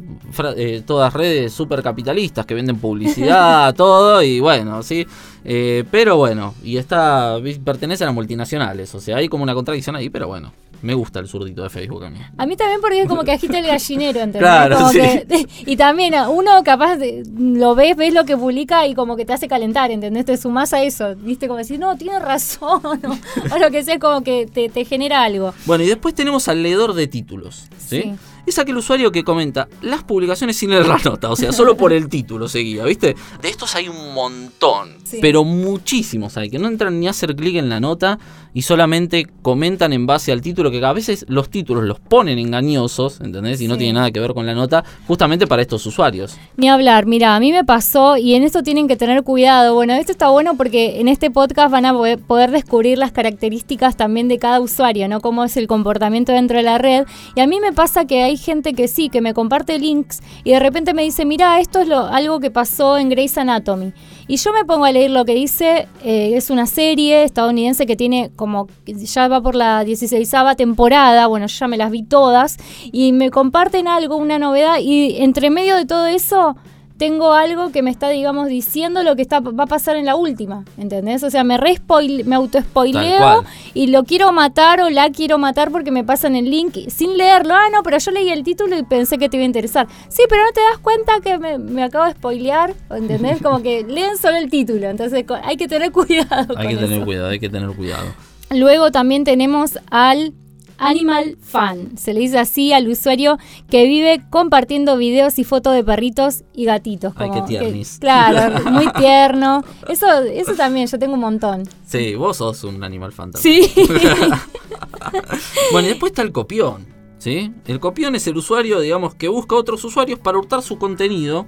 eh, 0.58 0.82
todas 0.86 1.14
redes 1.14 1.54
super 1.54 1.84
capitalistas 1.84 2.46
que 2.46 2.56
venden 2.56 2.78
publicidad, 2.80 3.74
todo, 3.78 4.24
y 4.24 4.40
bueno, 4.40 4.82
sí. 4.82 5.06
Eh, 5.46 5.86
pero 5.92 6.18
bueno, 6.18 6.56
y 6.64 6.78
está, 6.78 7.38
pertenecen 7.64 8.08
a 8.08 8.12
multinacionales, 8.12 8.94
o 8.96 9.00
sea, 9.00 9.18
hay 9.18 9.30
como 9.30 9.44
una 9.44 9.54
contradicción 9.54 9.96
ahí, 9.96 10.10
pero 10.10 10.28
bueno. 10.28 10.52
Me 10.80 10.94
gusta 10.94 11.20
el 11.20 11.28
zurdito 11.28 11.64
de 11.64 11.72
Facebook 11.72 12.04
a 12.04 12.12
mí. 12.12 12.20
A 12.38 12.46
mí 12.46 12.56
también 12.56 12.80
porque 12.82 13.02
es 13.02 13.08
como 13.08 13.24
que 13.24 13.32
agita 13.32 13.58
el 13.58 13.66
gallinero, 13.66 14.20
¿entendés? 14.20 14.42
Claro, 14.42 14.90
sí. 14.90 15.48
y 15.66 15.76
también 15.76 16.14
uno 16.30 16.64
capaz 16.64 16.98
de, 16.98 17.24
lo 17.36 17.74
ves, 17.74 17.98
ves 17.98 18.14
lo 18.14 18.26
que 18.26 18.38
publica 18.38 18.86
y 18.86 18.94
como 18.94 19.16
que 19.16 19.26
te 19.26 19.34
hace 19.34 19.48
calentar, 19.48 19.90
¿entendés? 19.90 20.26
Te 20.26 20.38
sumás 20.38 20.74
a 20.74 20.84
eso, 20.84 21.16
¿viste? 21.16 21.48
Como 21.48 21.58
decir, 21.58 21.80
no, 21.80 21.98
tiene 21.98 22.20
razón, 22.20 22.80
o, 23.52 23.58
lo 23.58 23.72
que 23.72 23.84
sea, 23.84 23.98
como 23.98 24.22
que 24.22 24.46
te, 24.46 24.70
te, 24.70 24.86
genera 24.86 25.24
algo. 25.24 25.52
Bueno, 25.66 25.84
y 25.84 25.88
después 25.88 26.14
tenemos 26.14 26.48
al 26.48 26.62
leedor 26.62 26.94
de 26.94 27.08
títulos, 27.08 27.70
¿sí? 27.80 28.04
sí 28.04 28.16
es 28.48 28.60
aquel 28.60 28.78
usuario 28.78 29.12
que 29.12 29.24
comenta 29.24 29.68
las 29.82 30.04
publicaciones 30.04 30.58
sin 30.58 30.70
leer 30.70 30.88
la 30.88 30.98
nota, 30.98 31.30
o 31.30 31.36
sea, 31.36 31.52
solo 31.52 31.76
por 31.76 31.94
el 31.94 32.10
título 32.10 32.48
seguía, 32.48 32.84
¿viste? 32.86 33.16
De 33.42 33.50
estos 33.50 33.76
hay 33.76 33.90
un 33.90 34.14
montón, 34.14 34.96
pero 35.22 35.44
muchísimos 35.44 36.38
hay, 36.38 36.50
que 36.50 36.60
no 36.60 36.68
entran 36.68 37.00
ni 37.00 37.08
a 37.08 37.12
hacer 37.12 37.36
clic 37.36 37.56
en 37.58 37.70
la 37.70 37.80
nota 37.80 38.18
y 38.54 38.64
solamente 38.64 39.28
comentan 39.42 39.94
en 39.94 40.08
base 40.08 40.32
al 40.32 40.42
título, 40.42 40.72
que 40.72 40.84
a 40.84 40.94
veces 40.94 41.26
los 41.28 41.50
títulos 41.50 41.84
los 41.84 42.00
ponen 42.00 42.40
engañosos, 42.40 43.22
¿entendés? 43.22 43.62
Y 43.62 43.68
no 43.68 43.78
tiene 43.78 43.94
nada 43.94 44.10
que 44.10 44.20
ver 44.20 44.34
con 44.34 44.46
la 44.46 44.56
nota, 44.56 44.84
justamente 45.06 45.46
para 45.46 45.62
estos 45.62 45.86
usuarios. 45.86 46.38
Ni 46.56 46.68
hablar, 46.68 47.06
mira, 47.06 47.36
a 47.36 47.40
mí 47.40 47.52
me 47.52 47.64
pasó 47.64 48.18
y 48.18 48.34
en 48.34 48.44
esto 48.44 48.64
tienen 48.64 48.88
que 48.88 48.96
tener 48.96 49.24
cuidado. 49.24 49.76
Bueno, 49.76 49.94
esto 49.94 50.12
está 50.12 50.30
bueno 50.30 50.58
porque 50.58 51.00
en 51.00 51.08
este 51.08 51.30
podcast 51.30 51.72
van 51.72 51.86
a 51.86 51.94
poder 51.94 52.52
descubrir 52.52 52.98
las 52.98 53.12
características 53.12 53.96
también 53.96 54.28
de 54.28 54.40
cada 54.40 54.60
usuario, 54.60 55.08
¿no? 55.08 55.22
Cómo 55.22 55.44
es 55.44 55.56
el 55.58 55.68
comportamiento 55.68 56.32
dentro 56.32 56.58
de 56.58 56.64
la 56.64 56.80
red. 56.80 57.06
Y 57.36 57.42
a 57.42 57.48
mí 57.48 57.60
me 57.60 57.74
pasa 57.74 58.06
que 58.06 58.24
gente 58.38 58.74
que 58.74 58.88
sí, 58.88 59.10
que 59.10 59.22
me 59.22 59.34
comparte 59.34 59.80
links 59.80 60.22
y 60.44 60.52
de 60.52 60.60
repente 60.60 60.94
me 60.94 61.04
dice, 61.04 61.26
mira, 61.26 61.60
esto 61.60 61.82
es 61.82 61.88
lo, 61.88 62.00
algo 62.00 62.40
que 62.40 62.52
pasó 62.52 62.98
en 62.98 63.10
Grey's 63.10 63.38
Anatomy. 63.38 63.94
Y 64.28 64.38
yo 64.38 64.52
me 64.52 64.66
pongo 64.66 64.86
a 64.86 64.92
leer 64.92 65.12
lo 65.12 65.24
que 65.26 65.34
dice, 65.34 65.88
eh, 66.04 66.34
es 66.36 66.50
una 66.50 66.66
serie 66.66 67.24
estadounidense 67.24 67.86
que 67.86 67.96
tiene 67.96 68.32
como, 68.36 68.68
ya 68.86 69.28
va 69.28 69.42
por 69.42 69.56
la 69.56 69.84
16 69.84 70.32
temporada, 70.58 71.28
bueno, 71.28 71.48
ya 71.48 71.68
me 71.68 71.78
las 71.78 71.92
vi 71.92 72.04
todas, 72.04 72.58
y 72.92 73.14
me 73.14 73.32
comparten 73.32 73.88
algo, 73.88 74.18
una 74.18 74.38
novedad, 74.38 74.80
y 74.80 75.18
entre 75.18 75.50
medio 75.50 75.78
de 75.78 75.86
todo 75.86 76.08
eso 76.08 76.56
tengo 76.98 77.34
algo 77.34 77.72
que 77.72 77.82
me 77.82 77.92
está, 77.92 78.10
digamos, 78.10 78.48
diciendo 78.48 79.04
lo 79.04 79.16
que 79.16 79.22
está, 79.22 79.40
va 79.40 79.64
a 79.64 79.68
pasar 79.68 79.96
en 79.96 80.06
la 80.06 80.16
última, 80.16 80.66
¿entendés? 80.78 81.24
O 81.24 81.30
sea, 81.30 81.44
me, 81.44 81.58
re 81.58 81.80
me 82.26 82.36
auto-spoileo 82.36 83.44
y 83.74 83.88
lo 83.88 84.04
quiero 84.04 84.32
matar 84.32 84.82
o 84.82 84.90
la 84.90 85.10
quiero 85.12 85.38
matar 85.38 85.72
porque 85.72 85.92
me 85.92 86.04
pasan 86.04 86.36
el 86.36 86.50
link 86.50 86.78
sin 86.90 87.18
leerlo. 87.18 87.54
Ah, 87.54 87.70
no, 87.72 87.84
pero 87.84 87.98
yo 88.00 88.12
leí 88.12 88.30
el 88.30 88.44
título 88.44 88.78
y 88.78 88.84
pensé 88.84 89.18
que 89.18 89.30
te 89.30 89.38
iba 89.38 89.44
a 89.44 89.46
interesar. 89.46 89.88
Sí, 90.10 90.24
pero 90.28 90.44
no 90.44 90.52
te 90.52 90.62
das 90.62 90.80
cuenta 90.80 91.20
que 91.22 91.38
me, 91.38 91.84
acabo 91.84 92.06
de 92.06 92.12
spoilear, 92.12 92.74
¿entendés? 92.90 93.42
Como 93.42 93.62
que 93.62 93.84
leen 93.88 94.18
solo 94.18 94.38
el 94.38 94.50
título, 94.50 94.90
entonces 94.90 95.26
hay 95.44 95.58
que 95.58 95.68
tener 95.68 95.92
cuidado. 95.92 96.58
Hay 96.58 96.70
que 96.70 96.78
tener 96.78 97.06
cuidado, 97.06 97.30
hay 97.30 97.40
que 97.40 97.50
tener 97.50 97.70
cuidado. 97.72 98.08
Luego 98.50 98.92
también 98.92 99.24
tenemos 99.24 99.78
al 99.92 100.34
Animal 100.78 101.38
Fan. 101.42 101.98
Se 101.98 102.14
le 102.14 102.20
dice 102.20 102.40
así 102.40 102.74
al 102.74 102.88
usuario 102.88 103.38
que 103.70 103.86
vive 103.86 104.22
compartiendo 104.30 104.98
videos 104.98 105.40
y 105.40 105.44
fotos 105.44 105.74
de 105.74 105.84
perritos 105.84 106.44
y 106.54 106.66
gatitos. 106.66 107.14
Ay, 107.16 107.32
qué 107.32 107.42
tiernis. 107.42 107.98
claro, 108.00 108.64
muy 108.72 108.92
tierno. 108.94 109.64
Eso, 109.88 110.08
eso 110.24 110.54
también, 110.54 110.88
yo 110.88 111.00
tengo 111.00 111.14
un 111.14 111.22
montón. 111.22 111.64
Sí, 111.86 112.16
vos 112.16 112.38
sos 112.38 112.64
un 112.64 112.84
Animal 112.84 113.12
Fan 113.12 113.32
también. 113.32 113.64
Sí. 113.64 113.74
bueno, 115.72 115.88
y 115.88 115.92
después 115.92 116.12
está 116.12 116.22
el 116.22 116.32
copión. 116.32 116.98
¿sí? 117.18 117.54
El 117.66 117.80
copión 117.80 118.16
es 118.16 118.28
el 118.28 118.38
usuario, 118.38 118.80
digamos, 118.80 119.16
que 119.16 119.28
busca 119.28 119.56
otros 119.56 119.84
usuarios 119.84 120.20
para 120.20 120.38
hurtar 120.38 120.62
su 120.62 120.78
contenido 120.78 121.48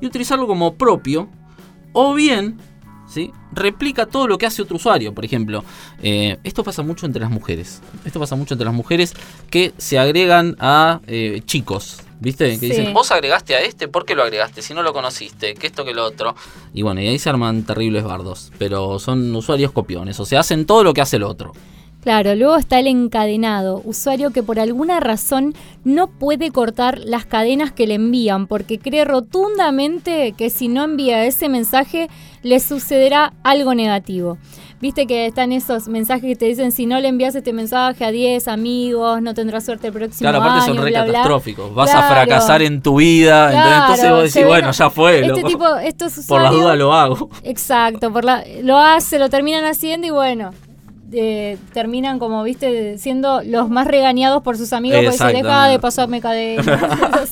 y 0.00 0.06
utilizarlo 0.06 0.46
como 0.46 0.74
propio. 0.74 1.28
O 1.92 2.14
bien 2.14 2.58
¿sí? 3.08 3.32
replica 3.52 4.06
todo 4.06 4.26
lo 4.26 4.38
que 4.38 4.46
hace 4.46 4.62
otro 4.62 4.76
usuario. 4.76 5.12
Por 5.14 5.24
ejemplo, 5.24 5.64
eh, 6.02 6.38
esto 6.44 6.64
pasa 6.64 6.82
mucho 6.82 7.06
entre 7.06 7.20
las 7.20 7.30
mujeres. 7.30 7.80
Esto 8.04 8.20
pasa 8.20 8.36
mucho 8.36 8.54
entre 8.54 8.66
las 8.66 8.74
mujeres 8.74 9.14
que 9.50 9.72
se 9.78 9.98
agregan 9.98 10.56
a 10.60 11.00
eh, 11.06 11.42
chicos. 11.44 12.02
¿Viste? 12.20 12.58
Que 12.58 12.66
dicen, 12.66 12.92
vos 12.92 13.12
agregaste 13.12 13.54
a 13.54 13.60
este, 13.60 13.86
¿por 13.86 14.04
qué 14.04 14.16
lo 14.16 14.24
agregaste? 14.24 14.60
Si 14.60 14.74
no 14.74 14.82
lo 14.82 14.92
conociste, 14.92 15.54
que 15.54 15.68
esto, 15.68 15.84
que 15.84 15.94
lo 15.94 16.04
otro. 16.04 16.34
Y 16.74 16.82
bueno, 16.82 17.00
y 17.00 17.06
ahí 17.06 17.18
se 17.18 17.28
arman 17.28 17.62
terribles 17.62 18.02
bardos. 18.02 18.50
Pero 18.58 18.98
son 18.98 19.34
usuarios 19.36 19.70
copiones, 19.70 20.18
o 20.18 20.24
sea, 20.24 20.40
hacen 20.40 20.66
todo 20.66 20.82
lo 20.82 20.92
que 20.94 21.00
hace 21.00 21.16
el 21.16 21.22
otro. 21.22 21.52
Claro, 22.02 22.34
luego 22.36 22.56
está 22.56 22.78
el 22.78 22.86
encadenado, 22.86 23.82
usuario 23.84 24.30
que 24.30 24.42
por 24.42 24.60
alguna 24.60 25.00
razón 25.00 25.54
no 25.84 26.06
puede 26.06 26.50
cortar 26.52 27.00
las 27.00 27.26
cadenas 27.26 27.72
que 27.72 27.88
le 27.88 27.94
envían 27.94 28.46
porque 28.46 28.78
cree 28.78 29.04
rotundamente 29.04 30.32
que 30.32 30.48
si 30.48 30.68
no 30.68 30.84
envía 30.84 31.24
ese 31.24 31.48
mensaje 31.48 32.08
le 32.42 32.60
sucederá 32.60 33.32
algo 33.42 33.74
negativo. 33.74 34.38
Viste 34.80 35.08
que 35.08 35.26
están 35.26 35.50
esos 35.50 35.88
mensajes 35.88 36.22
que 36.22 36.36
te 36.36 36.44
dicen 36.44 36.70
si 36.70 36.86
no 36.86 37.00
le 37.00 37.08
envías 37.08 37.34
este 37.34 37.52
mensaje 37.52 38.04
a 38.04 38.12
10 38.12 38.46
amigos, 38.46 39.20
no 39.20 39.34
tendrás 39.34 39.64
suerte 39.64 39.88
el 39.88 39.92
próximo 39.92 40.28
año. 40.28 40.38
Claro, 40.38 40.52
aparte 40.52 40.72
son 40.72 40.84
re 40.84 40.92
catastróficos. 40.92 41.74
Vas 41.74 41.92
a 41.92 42.08
fracasar 42.08 42.62
en 42.62 42.80
tu 42.80 42.96
vida. 42.96 43.80
entonces 43.80 44.10
vos 44.10 44.32
decís, 44.32 44.46
bueno, 44.46 44.70
ya 44.70 44.90
fue. 44.90 45.26
Este 45.26 45.42
tipo, 45.42 45.76
estos 45.76 46.16
usuarios, 46.18 46.26
por 46.28 46.42
la 46.42 46.50
duda 46.50 46.76
lo 46.76 46.92
hago. 46.92 47.28
Exacto, 47.42 48.12
por 48.12 48.24
la, 48.24 48.44
lo 48.62 48.78
hace, 48.78 49.18
lo 49.18 49.28
terminan 49.28 49.64
haciendo 49.64 50.06
y 50.06 50.10
bueno, 50.10 50.52
terminan 51.72 52.18
como, 52.18 52.42
viste, 52.42 52.98
siendo 52.98 53.42
los 53.42 53.70
más 53.70 53.86
regañados 53.86 54.42
por 54.42 54.56
sus 54.56 54.72
amigos 54.72 55.00
porque 55.02 55.18
se 55.18 55.26
deja 55.26 55.66
de 55.66 55.78
pasarme 55.78 56.20
cadena. 56.20 56.62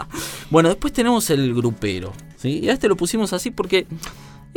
bueno, 0.50 0.68
después 0.68 0.92
tenemos 0.92 1.30
el 1.30 1.54
grupero. 1.54 2.12
¿sí? 2.36 2.60
Y 2.62 2.68
a 2.68 2.72
este 2.72 2.88
lo 2.88 2.96
pusimos 2.96 3.32
así 3.32 3.50
porque 3.50 3.86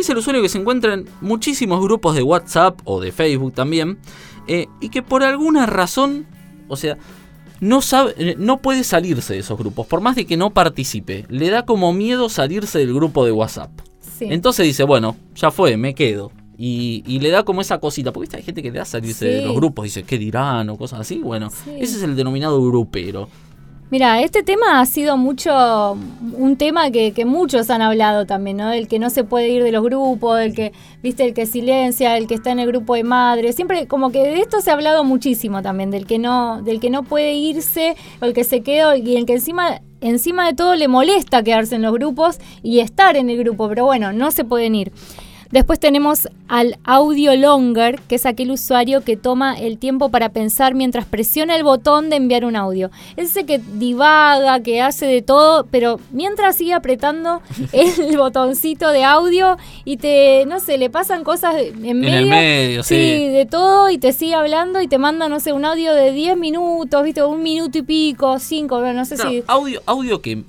es 0.01 0.09
el 0.09 0.17
usuario 0.17 0.41
que 0.41 0.49
se 0.49 0.57
encuentra 0.57 0.93
en 0.93 1.07
muchísimos 1.21 1.81
grupos 1.81 2.15
de 2.15 2.23
WhatsApp 2.23 2.79
o 2.83 2.99
de 2.99 3.11
Facebook 3.11 3.53
también. 3.53 3.99
Eh, 4.47 4.67
y 4.81 4.89
que 4.89 5.03
por 5.03 5.23
alguna 5.23 5.65
razón, 5.65 6.25
o 6.67 6.75
sea, 6.75 6.97
no 7.59 7.81
sabe, 7.81 8.13
eh, 8.17 8.35
no 8.37 8.61
puede 8.61 8.83
salirse 8.83 9.33
de 9.33 9.39
esos 9.39 9.57
grupos, 9.57 9.85
por 9.87 10.01
más 10.01 10.15
de 10.15 10.25
que 10.25 10.37
no 10.37 10.51
participe. 10.51 11.25
Le 11.29 11.49
da 11.49 11.65
como 11.65 11.93
miedo 11.93 12.29
salirse 12.29 12.79
del 12.79 12.93
grupo 12.93 13.25
de 13.25 13.31
WhatsApp. 13.31 13.71
Entonces 14.21 14.65
dice, 14.65 14.83
bueno, 14.83 15.15
ya 15.35 15.51
fue, 15.51 15.77
me 15.77 15.93
quedo. 15.95 16.31
Y, 16.57 17.19
le 17.19 17.29
da 17.29 17.43
como 17.43 17.61
esa 17.61 17.79
cosita, 17.79 18.11
porque 18.11 18.35
hay 18.35 18.43
gente 18.43 18.61
que 18.61 18.69
le 18.69 18.79
da 18.79 18.85
salirse 18.85 19.25
de 19.25 19.45
los 19.45 19.55
grupos, 19.55 19.85
dice, 19.85 20.03
¿qué 20.03 20.17
dirán? 20.17 20.69
o 20.69 20.77
cosas 20.77 20.99
así. 20.99 21.19
Bueno, 21.19 21.47
ese 21.77 21.97
es 21.97 22.03
el 22.03 22.17
denominado 22.17 22.61
grupero. 22.61 23.29
Mira, 23.91 24.21
este 24.21 24.43
tema 24.43 24.79
ha 24.79 24.85
sido 24.85 25.17
mucho, 25.17 25.97
un 26.37 26.57
tema 26.57 26.91
que, 26.91 27.11
muchos 27.25 27.71
han 27.71 27.81
hablado 27.81 28.27
también, 28.27 28.57
¿no? 28.57 28.69
Del 28.69 28.87
que 28.87 28.99
no 28.99 29.09
se 29.09 29.23
puede 29.23 29.49
ir 29.49 29.63
de 29.63 29.71
los 29.71 29.83
grupos, 29.83 30.37
del 30.37 30.53
que, 30.53 30.73
viste, 31.01 31.25
el 31.25 31.33
que 31.33 31.47
silencia, 31.47 32.15
el 32.15 32.27
que 32.27 32.35
está 32.35 32.51
en 32.51 32.59
el 32.59 32.67
grupo 32.67 32.93
de 32.93 33.03
madres, 33.03 33.55
siempre 33.55 33.87
como 33.87 34.11
que 34.11 34.19
de 34.19 34.41
esto 34.41 34.61
se 34.61 34.69
ha 34.69 34.73
hablado 34.73 35.03
muchísimo 35.03 35.63
también, 35.63 35.89
del 35.89 36.05
que 36.05 36.19
no, 36.19 36.61
del 36.61 36.79
que 36.79 36.91
no 36.91 37.01
puede 37.01 37.33
irse, 37.33 37.95
o 38.21 38.25
el 38.25 38.33
que 38.33 38.43
se 38.43 38.61
queda, 38.61 38.95
y 38.95 39.17
el 39.17 39.25
que 39.25 39.33
encima, 39.33 39.81
encima 40.01 40.45
de 40.45 40.53
todo 40.53 40.75
le 40.75 40.87
molesta 40.87 41.41
quedarse 41.41 41.73
en 41.73 41.81
los 41.81 41.93
grupos 41.93 42.37
y 42.61 42.81
estar 42.81 43.17
en 43.17 43.31
el 43.31 43.39
grupo, 43.39 43.67
pero 43.69 43.85
bueno, 43.85 44.13
no 44.13 44.29
se 44.29 44.43
pueden 44.43 44.75
ir. 44.75 44.91
Después 45.51 45.79
tenemos 45.79 46.27
al 46.47 46.77
audio 46.83 47.35
longer, 47.35 47.99
que 48.07 48.15
es 48.15 48.27
aquel 48.27 48.51
usuario 48.51 49.03
que 49.03 49.17
toma 49.17 49.57
el 49.59 49.79
tiempo 49.79 50.09
para 50.09 50.29
pensar 50.29 50.75
mientras 50.75 51.05
presiona 51.05 51.55
el 51.55 51.63
botón 51.63 52.11
de 52.11 52.17
enviar 52.17 52.45
un 52.45 52.55
audio. 52.55 52.91
Ese 53.17 53.45
que 53.45 53.57
divaga, 53.57 54.59
que 54.61 54.81
hace 54.81 55.07
de 55.07 55.23
todo, 55.23 55.65
pero 55.71 55.99
mientras 56.11 56.55
sigue 56.55 56.73
apretando 56.73 57.41
el 57.73 58.15
botoncito 58.17 58.91
de 58.91 59.03
audio 59.03 59.57
y 59.85 59.97
te, 59.97 60.45
no 60.45 60.59
sé, 60.59 60.77
le 60.77 60.91
pasan 60.91 61.23
cosas 61.23 61.55
en 61.55 61.99
medio. 61.99 62.09
En 62.09 62.13
el 62.13 62.25
medio, 62.27 62.83
sí. 62.83 62.95
Sí, 62.95 63.27
de 63.29 63.47
todo 63.47 63.89
y 63.89 63.97
te 63.97 64.13
sigue 64.13 64.35
hablando 64.35 64.81
y 64.81 64.87
te 64.87 64.99
manda, 64.99 65.29
no 65.29 65.39
sé, 65.39 65.51
un 65.51 65.65
audio 65.65 65.95
de 65.95 66.11
10 66.11 66.37
minutos, 66.37 67.03
¿viste? 67.03 67.23
Un 67.23 67.41
minuto 67.41 67.79
y 67.79 67.81
pico, 67.81 68.37
5, 68.37 68.93
no 68.93 69.03
sé 69.03 69.17
si... 69.17 69.43
Audio, 69.47 69.81
audio 69.87 70.21
que 70.21 70.43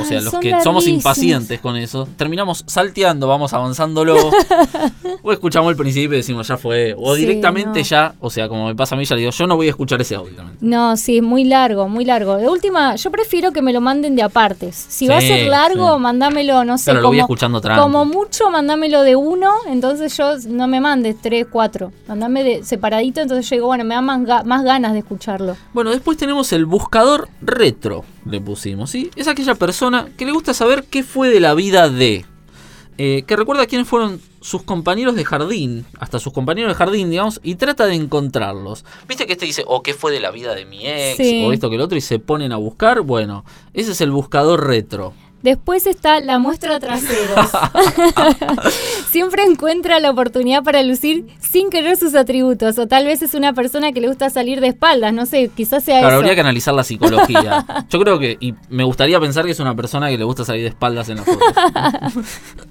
o 0.00 0.04
sea, 0.04 0.20
los 0.20 0.34
que 0.34 0.54
somos 0.62 0.86
impacientes 0.86 1.60
con 1.60 1.76
eso, 1.76 2.08
terminamos 2.16 2.64
salteando, 2.66 3.26
vamos 3.26 3.52
avanzándolo. 3.52 4.16
o 5.22 5.32
escuchamos 5.32 5.70
el 5.70 5.76
principio 5.76 6.14
y 6.14 6.18
decimos, 6.18 6.46
ya 6.48 6.56
fue. 6.56 6.94
O 6.96 7.14
directamente 7.14 7.82
ya, 7.82 8.14
o 8.20 8.30
sea, 8.30 8.48
como 8.48 8.66
me 8.66 8.74
pasa 8.74 8.94
a 8.94 8.98
mí, 8.98 9.04
ya 9.04 9.16
digo, 9.16 9.30
yo 9.30 9.46
no 9.46 9.56
voy 9.56 9.66
a 9.66 9.70
escuchar 9.70 10.00
ese 10.00 10.14
audio 10.14 10.34
también. 10.34 10.58
No, 10.60 10.96
sí, 10.96 11.20
muy 11.20 11.44
largo, 11.44 11.88
muy 11.88 12.04
largo. 12.04 12.36
De 12.36 12.48
última, 12.48 12.96
yo 12.96 13.10
prefiero 13.10 13.52
que 13.52 13.62
me 13.62 13.72
lo 13.72 13.80
manden 13.80 14.16
de 14.16 14.22
apartes. 14.22 14.86
Si 14.88 15.08
va 15.08 15.18
a 15.18 15.20
ser 15.20 15.48
largo, 15.48 15.98
mandámelo, 15.98 16.64
no 16.64 16.78
sé. 16.78 16.90
Pero 16.90 17.00
lo 17.00 17.08
voy 17.08 17.20
escuchando 17.20 17.60
Como 17.60 18.04
mucho, 18.04 18.50
mandámelo 18.50 19.02
de 19.02 19.16
uno, 19.16 19.52
entonces 19.66 20.16
yo 20.16 20.36
no 20.48 20.66
me 20.66 20.80
mandes 20.80 21.16
tres, 21.20 21.46
cuatro. 21.50 21.92
Mandame 22.06 22.44
de 22.44 22.64
separadito, 22.64 23.20
entonces 23.20 23.48
yo 23.48 23.56
digo, 23.56 23.66
bueno, 23.66 23.84
me 23.84 23.94
da 23.94 24.00
más, 24.00 24.44
más 24.44 24.64
ganas 24.64 24.92
de 24.92 25.00
escucharlo. 25.00 25.56
Bueno, 25.72 25.90
después 25.90 26.16
tenemos 26.16 26.52
el 26.52 26.66
buscador 26.66 27.28
retro, 27.40 28.04
le 28.24 28.40
pusimos, 28.40 28.90
¿sí? 28.90 29.10
Es 29.16 29.28
aquella 29.28 29.54
persona 29.54 30.08
que 30.16 30.24
le 30.24 30.32
gusta 30.32 30.54
saber 30.54 30.84
qué 30.84 31.02
fue 31.02 31.28
de 31.28 31.40
la 31.40 31.54
vida 31.54 31.88
de. 31.88 32.24
Eh, 32.96 33.24
que 33.26 33.34
recuerda 33.34 33.66
quiénes 33.66 33.88
fueron 33.88 34.20
sus 34.40 34.62
compañeros 34.62 35.16
de 35.16 35.24
jardín, 35.24 35.84
hasta 35.98 36.20
sus 36.20 36.32
compañeros 36.32 36.70
de 36.70 36.76
jardín, 36.76 37.10
digamos, 37.10 37.40
y 37.42 37.56
trata 37.56 37.86
de 37.86 37.94
encontrarlos. 37.94 38.84
¿Viste 39.08 39.26
que 39.26 39.32
este 39.32 39.46
dice, 39.46 39.62
o 39.62 39.76
oh, 39.76 39.82
qué 39.82 39.94
fue 39.94 40.12
de 40.12 40.20
la 40.20 40.30
vida 40.30 40.54
de 40.54 40.64
mi 40.64 40.86
ex, 40.86 41.18
o 41.18 41.52
esto 41.52 41.70
que 41.70 41.76
el 41.76 41.80
otro, 41.80 41.98
y 41.98 42.00
se 42.00 42.18
ponen 42.18 42.52
a 42.52 42.56
buscar? 42.56 43.00
Bueno, 43.00 43.44
ese 43.72 43.92
es 43.92 44.00
el 44.00 44.12
buscador 44.12 44.66
retro. 44.66 45.12
Después 45.44 45.86
está 45.86 46.20
la 46.20 46.38
muestra 46.38 46.80
traseros. 46.80 47.50
Siempre 49.10 49.42
encuentra 49.42 50.00
la 50.00 50.10
oportunidad 50.10 50.62
para 50.62 50.82
lucir 50.82 51.26
sin 51.38 51.68
querer 51.68 51.98
sus 51.98 52.14
atributos. 52.14 52.78
O 52.78 52.86
tal 52.86 53.04
vez 53.04 53.20
es 53.20 53.34
una 53.34 53.52
persona 53.52 53.92
que 53.92 54.00
le 54.00 54.08
gusta 54.08 54.30
salir 54.30 54.62
de 54.62 54.68
espaldas. 54.68 55.12
No 55.12 55.26
sé, 55.26 55.50
quizás 55.54 55.84
sea 55.84 56.00
claro, 56.00 56.16
habría 56.16 56.34
que 56.34 56.40
analizar 56.40 56.72
la 56.72 56.82
psicología. 56.82 57.66
Yo 57.90 58.00
creo 58.00 58.18
que, 58.18 58.38
y 58.40 58.54
me 58.70 58.84
gustaría 58.84 59.20
pensar 59.20 59.44
que 59.44 59.50
es 59.50 59.60
una 59.60 59.76
persona 59.76 60.08
que 60.08 60.16
le 60.16 60.24
gusta 60.24 60.46
salir 60.46 60.62
de 60.62 60.68
espaldas 60.68 61.10
en 61.10 61.18
las 61.18 61.26
fotos. 61.26 62.22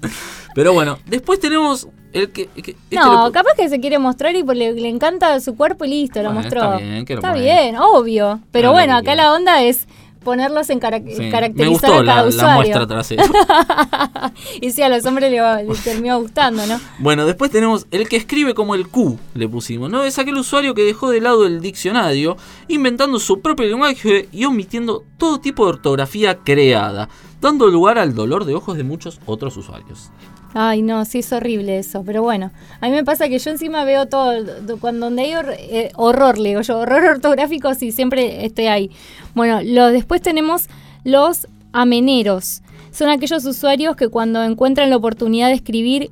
Pero 0.56 0.72
bueno, 0.72 0.98
después 1.06 1.38
tenemos 1.38 1.86
el 2.12 2.32
que. 2.32 2.48
Este 2.56 2.76
no, 2.90 3.30
capaz 3.30 3.52
que 3.56 3.68
se 3.68 3.78
quiere 3.78 4.00
mostrar 4.00 4.34
y 4.34 4.42
pues 4.42 4.58
le, 4.58 4.88
encanta 4.88 5.38
su 5.38 5.56
cuerpo 5.56 5.84
y 5.84 5.90
listo, 5.90 6.20
lo 6.24 6.32
mostró. 6.32 6.60
Está 6.60 6.76
bien, 6.78 7.06
está 7.08 7.34
bien 7.34 7.76
obvio. 7.76 8.40
Pero 8.50 8.72
bueno, 8.72 8.96
acá 8.96 9.14
la 9.14 9.32
onda 9.32 9.62
es 9.62 9.86
ponerlos 10.24 10.70
en 10.70 10.80
caracterizar 10.80 11.44
a 11.92 12.04
cada 12.04 12.26
usuario. 12.26 12.32
La 12.32 12.54
muestra 12.56 12.86
trasera. 12.86 13.24
y 14.60 14.70
sí, 14.70 14.82
a 14.82 14.88
los 14.88 15.04
hombres 15.06 15.30
les, 15.30 15.84
terminó 15.84 16.20
gustando, 16.20 16.66
¿no? 16.66 16.80
Bueno, 16.98 17.26
después 17.26 17.50
tenemos 17.50 17.86
el 17.90 18.08
que 18.08 18.16
escribe 18.16 18.54
como 18.54 18.74
el 18.74 18.88
Q, 18.88 19.18
le 19.34 19.48
pusimos, 19.48 19.90
¿no? 19.90 20.04
Es 20.04 20.18
aquel 20.18 20.36
usuario 20.36 20.74
que 20.74 20.82
dejó 20.82 21.10
de 21.10 21.20
lado 21.20 21.46
el 21.46 21.60
diccionario, 21.60 22.36
inventando 22.68 23.18
su 23.20 23.40
propio 23.40 23.66
lenguaje 23.66 24.28
y 24.32 24.44
omitiendo 24.44 25.04
todo 25.18 25.38
tipo 25.38 25.64
de 25.64 25.70
ortografía 25.70 26.38
creada, 26.38 27.08
dando 27.40 27.68
lugar 27.68 27.98
al 27.98 28.14
dolor 28.14 28.44
de 28.44 28.54
ojos 28.54 28.76
de 28.76 28.84
muchos 28.84 29.20
otros 29.26 29.56
usuarios. 29.56 30.10
Ay, 30.56 30.82
no, 30.82 31.04
sí 31.04 31.18
es 31.18 31.32
horrible 31.32 31.78
eso, 31.78 32.04
pero 32.06 32.22
bueno, 32.22 32.52
a 32.80 32.86
mí 32.86 32.92
me 32.92 33.02
pasa 33.02 33.28
que 33.28 33.40
yo 33.40 33.50
encima 33.50 33.84
veo 33.84 34.06
todo, 34.06 34.32
cuando 34.80 35.06
donde 35.06 35.22
hay 35.22 35.32
eh, 35.58 35.90
horror, 35.96 36.38
leo 36.38 36.62
yo, 36.62 36.78
horror 36.78 37.04
ortográfico, 37.04 37.74
sí, 37.74 37.90
siempre 37.90 38.46
estoy 38.46 38.66
ahí. 38.66 38.90
Bueno, 39.34 39.60
lo, 39.64 39.88
después 39.88 40.22
tenemos 40.22 40.68
los 41.02 41.48
ameneros. 41.72 42.62
Son 42.92 43.08
aquellos 43.08 43.44
usuarios 43.44 43.96
que 43.96 44.08
cuando 44.08 44.44
encuentran 44.44 44.90
la 44.90 44.96
oportunidad 44.96 45.48
de 45.48 45.54
escribir 45.54 46.10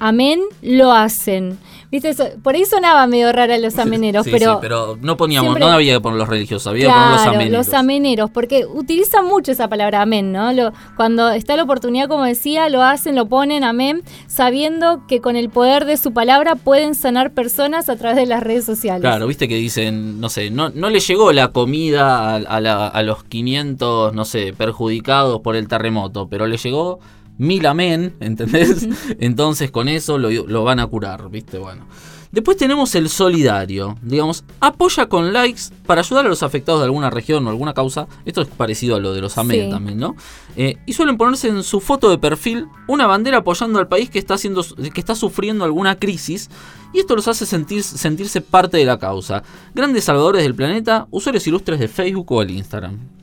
amén, 0.00 0.40
lo 0.62 0.92
hacen. 0.92 1.56
¿Viste 1.90 2.08
eso? 2.08 2.24
Por 2.42 2.54
ahí 2.54 2.64
sonaba 2.64 3.06
medio 3.06 3.30
rara 3.32 3.56
los 3.58 3.78
ameneros, 3.78 4.26
pero. 4.30 4.54
Sí, 4.54 4.58
pero 4.60 4.98
no 5.00 5.16
poníamos, 5.16 5.58
no 5.58 5.66
había 5.68 5.94
que 5.94 6.00
poner 6.00 6.18
los 6.18 6.28
religiosos, 6.28 6.66
había 6.66 6.86
que 6.86 6.92
poner 6.92 7.10
los 7.10 7.26
ameneros. 7.26 7.66
Los 7.66 7.74
ameneros, 7.74 8.30
porque 8.30 8.66
utilizan 8.66 9.26
mucho 9.26 9.52
esa 9.52 9.68
palabra 9.68 10.02
amén, 10.02 10.32
¿no? 10.32 10.52
Lo, 10.52 10.72
cuando 10.96 11.30
está 11.30 11.56
la 11.56 11.62
oportunidad, 11.62 12.08
como 12.08 12.24
decía, 12.24 12.68
lo 12.68 12.82
hacen, 12.82 13.14
lo 13.14 13.26
ponen 13.26 13.62
amén, 13.62 14.02
sabiendo 14.26 15.06
que 15.06 15.20
con 15.20 15.36
el 15.36 15.48
poder 15.48 15.84
de 15.84 15.96
su 15.96 16.12
palabra 16.12 16.56
pueden 16.56 16.94
sanar 16.94 17.32
personas 17.32 17.88
a 17.88 17.96
través 17.96 18.16
de 18.16 18.26
las 18.26 18.42
redes 18.42 18.64
sociales. 18.64 19.02
Claro, 19.02 19.26
viste 19.26 19.46
que 19.46 19.56
dicen, 19.56 20.20
no 20.20 20.28
sé, 20.28 20.50
no, 20.50 20.70
no 20.70 20.90
le 20.90 20.98
llegó 20.98 21.32
la 21.32 21.48
comida 21.48 22.36
a, 22.36 22.86
a 22.88 23.02
los 23.02 23.22
500, 23.24 24.12
no 24.12 24.24
sé, 24.24 24.52
perjudicados 24.52 25.40
por 25.40 25.54
el 25.54 25.68
terremoto, 25.68 26.28
pero 26.28 26.46
le 26.46 26.56
llegó 26.56 26.98
mil 27.38 27.66
amén, 27.66 28.14
¿entendés? 28.20 28.88
Entonces 29.20 29.70
con 29.70 29.88
eso 29.88 30.18
lo, 30.18 30.64
van 30.64 30.80
a 30.80 30.86
curar, 30.86 31.30
¿viste? 31.30 31.58
Bueno. 31.58 31.86
Después 32.32 32.56
tenemos 32.56 32.94
el 32.94 33.08
solidario, 33.08 33.96
digamos, 34.02 34.44
apoya 34.60 35.08
con 35.08 35.32
likes 35.32 35.62
para 35.86 36.02
ayudar 36.02 36.26
a 36.26 36.28
los 36.28 36.42
afectados 36.42 36.80
de 36.80 36.84
alguna 36.84 37.08
región 37.08 37.46
o 37.46 37.50
alguna 37.50 37.72
causa. 37.72 38.08
Esto 38.26 38.42
es 38.42 38.48
parecido 38.48 38.96
a 38.96 39.00
lo 39.00 39.14
de 39.14 39.22
los 39.22 39.38
amén 39.38 39.70
también, 39.70 39.98
¿no? 39.98 40.16
Eh, 40.56 40.76
y 40.84 40.92
suelen 40.92 41.16
ponerse 41.16 41.48
en 41.48 41.62
su 41.62 41.80
foto 41.80 42.10
de 42.10 42.18
perfil 42.18 42.66
una 42.88 43.06
bandera 43.06 43.38
apoyando 43.38 43.78
al 43.78 43.88
país 43.88 44.10
que 44.10 44.18
está, 44.18 44.34
haciendo, 44.34 44.62
que 44.92 45.00
está 45.00 45.14
sufriendo 45.14 45.64
alguna 45.64 45.96
crisis. 45.96 46.50
Y 46.92 47.00
esto 47.00 47.16
los 47.16 47.28
hace 47.28 47.46
sentir, 47.46 47.82
sentirse 47.82 48.40
parte 48.40 48.76
de 48.76 48.84
la 48.84 48.98
causa. 48.98 49.42
Grandes 49.74 50.04
salvadores 50.04 50.42
del 50.42 50.54
planeta, 50.54 51.06
usuarios 51.10 51.46
ilustres 51.46 51.78
de 51.78 51.88
Facebook 51.88 52.30
o 52.32 52.42
el 52.42 52.50
Instagram. 52.50 53.15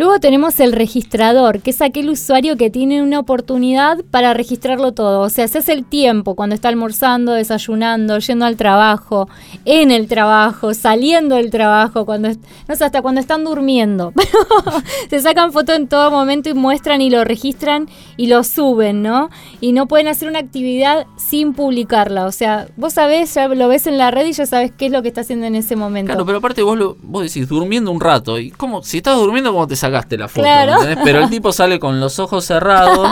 Luego 0.00 0.18
tenemos 0.18 0.58
el 0.60 0.72
registrador, 0.72 1.60
que 1.60 1.72
es 1.72 1.82
aquel 1.82 2.08
usuario 2.08 2.56
que 2.56 2.70
tiene 2.70 3.02
una 3.02 3.18
oportunidad 3.18 4.02
para 4.10 4.32
registrarlo 4.32 4.92
todo. 4.92 5.20
O 5.20 5.28
sea, 5.28 5.44
haces 5.44 5.68
el 5.68 5.84
tiempo 5.84 6.34
cuando 6.34 6.54
está 6.54 6.70
almorzando, 6.70 7.34
desayunando, 7.34 8.18
yendo 8.18 8.46
al 8.46 8.56
trabajo, 8.56 9.28
en 9.66 9.90
el 9.90 10.08
trabajo, 10.08 10.72
saliendo 10.72 11.34
del 11.34 11.50
trabajo, 11.50 12.06
cuando 12.06 12.30
no 12.30 12.76
sé, 12.76 12.82
hasta 12.82 13.02
cuando 13.02 13.20
están 13.20 13.44
durmiendo. 13.44 14.14
se 15.10 15.20
sacan 15.20 15.52
fotos 15.52 15.76
en 15.76 15.86
todo 15.86 16.10
momento 16.10 16.48
y 16.48 16.54
muestran 16.54 17.02
y 17.02 17.10
lo 17.10 17.22
registran 17.22 17.86
y 18.16 18.28
lo 18.28 18.42
suben, 18.42 19.02
¿no? 19.02 19.28
Y 19.60 19.72
no 19.72 19.86
pueden 19.86 20.08
hacer 20.08 20.30
una 20.30 20.38
actividad 20.38 21.08
sin 21.18 21.52
publicarla. 21.52 22.24
O 22.24 22.32
sea, 22.32 22.68
vos 22.78 22.94
sabés, 22.94 23.34
ya 23.34 23.48
lo 23.48 23.68
ves 23.68 23.86
en 23.86 23.98
la 23.98 24.10
red 24.10 24.24
y 24.24 24.32
ya 24.32 24.46
sabes 24.46 24.72
qué 24.72 24.86
es 24.86 24.92
lo 24.92 25.02
que 25.02 25.08
está 25.08 25.20
haciendo 25.20 25.44
en 25.44 25.56
ese 25.56 25.76
momento. 25.76 26.10
Claro, 26.10 26.24
pero 26.24 26.38
aparte 26.38 26.62
vos 26.62 26.78
lo, 26.78 26.96
vos 27.02 27.22
decís 27.22 27.46
durmiendo 27.46 27.90
un 27.90 28.00
rato 28.00 28.38
y 28.38 28.50
como 28.50 28.82
si 28.82 28.96
estás 28.96 29.18
durmiendo 29.18 29.52
como 29.52 29.66
te 29.66 29.76
sacas 29.76 29.89
sacaste 29.90 30.18
la 30.18 30.28
foto. 30.28 30.46
Pero 31.04 31.20
el 31.20 31.30
tipo 31.30 31.52
sale 31.52 31.78
con 31.78 32.00
los 32.00 32.18
ojos 32.18 32.44
cerrados. 32.44 33.08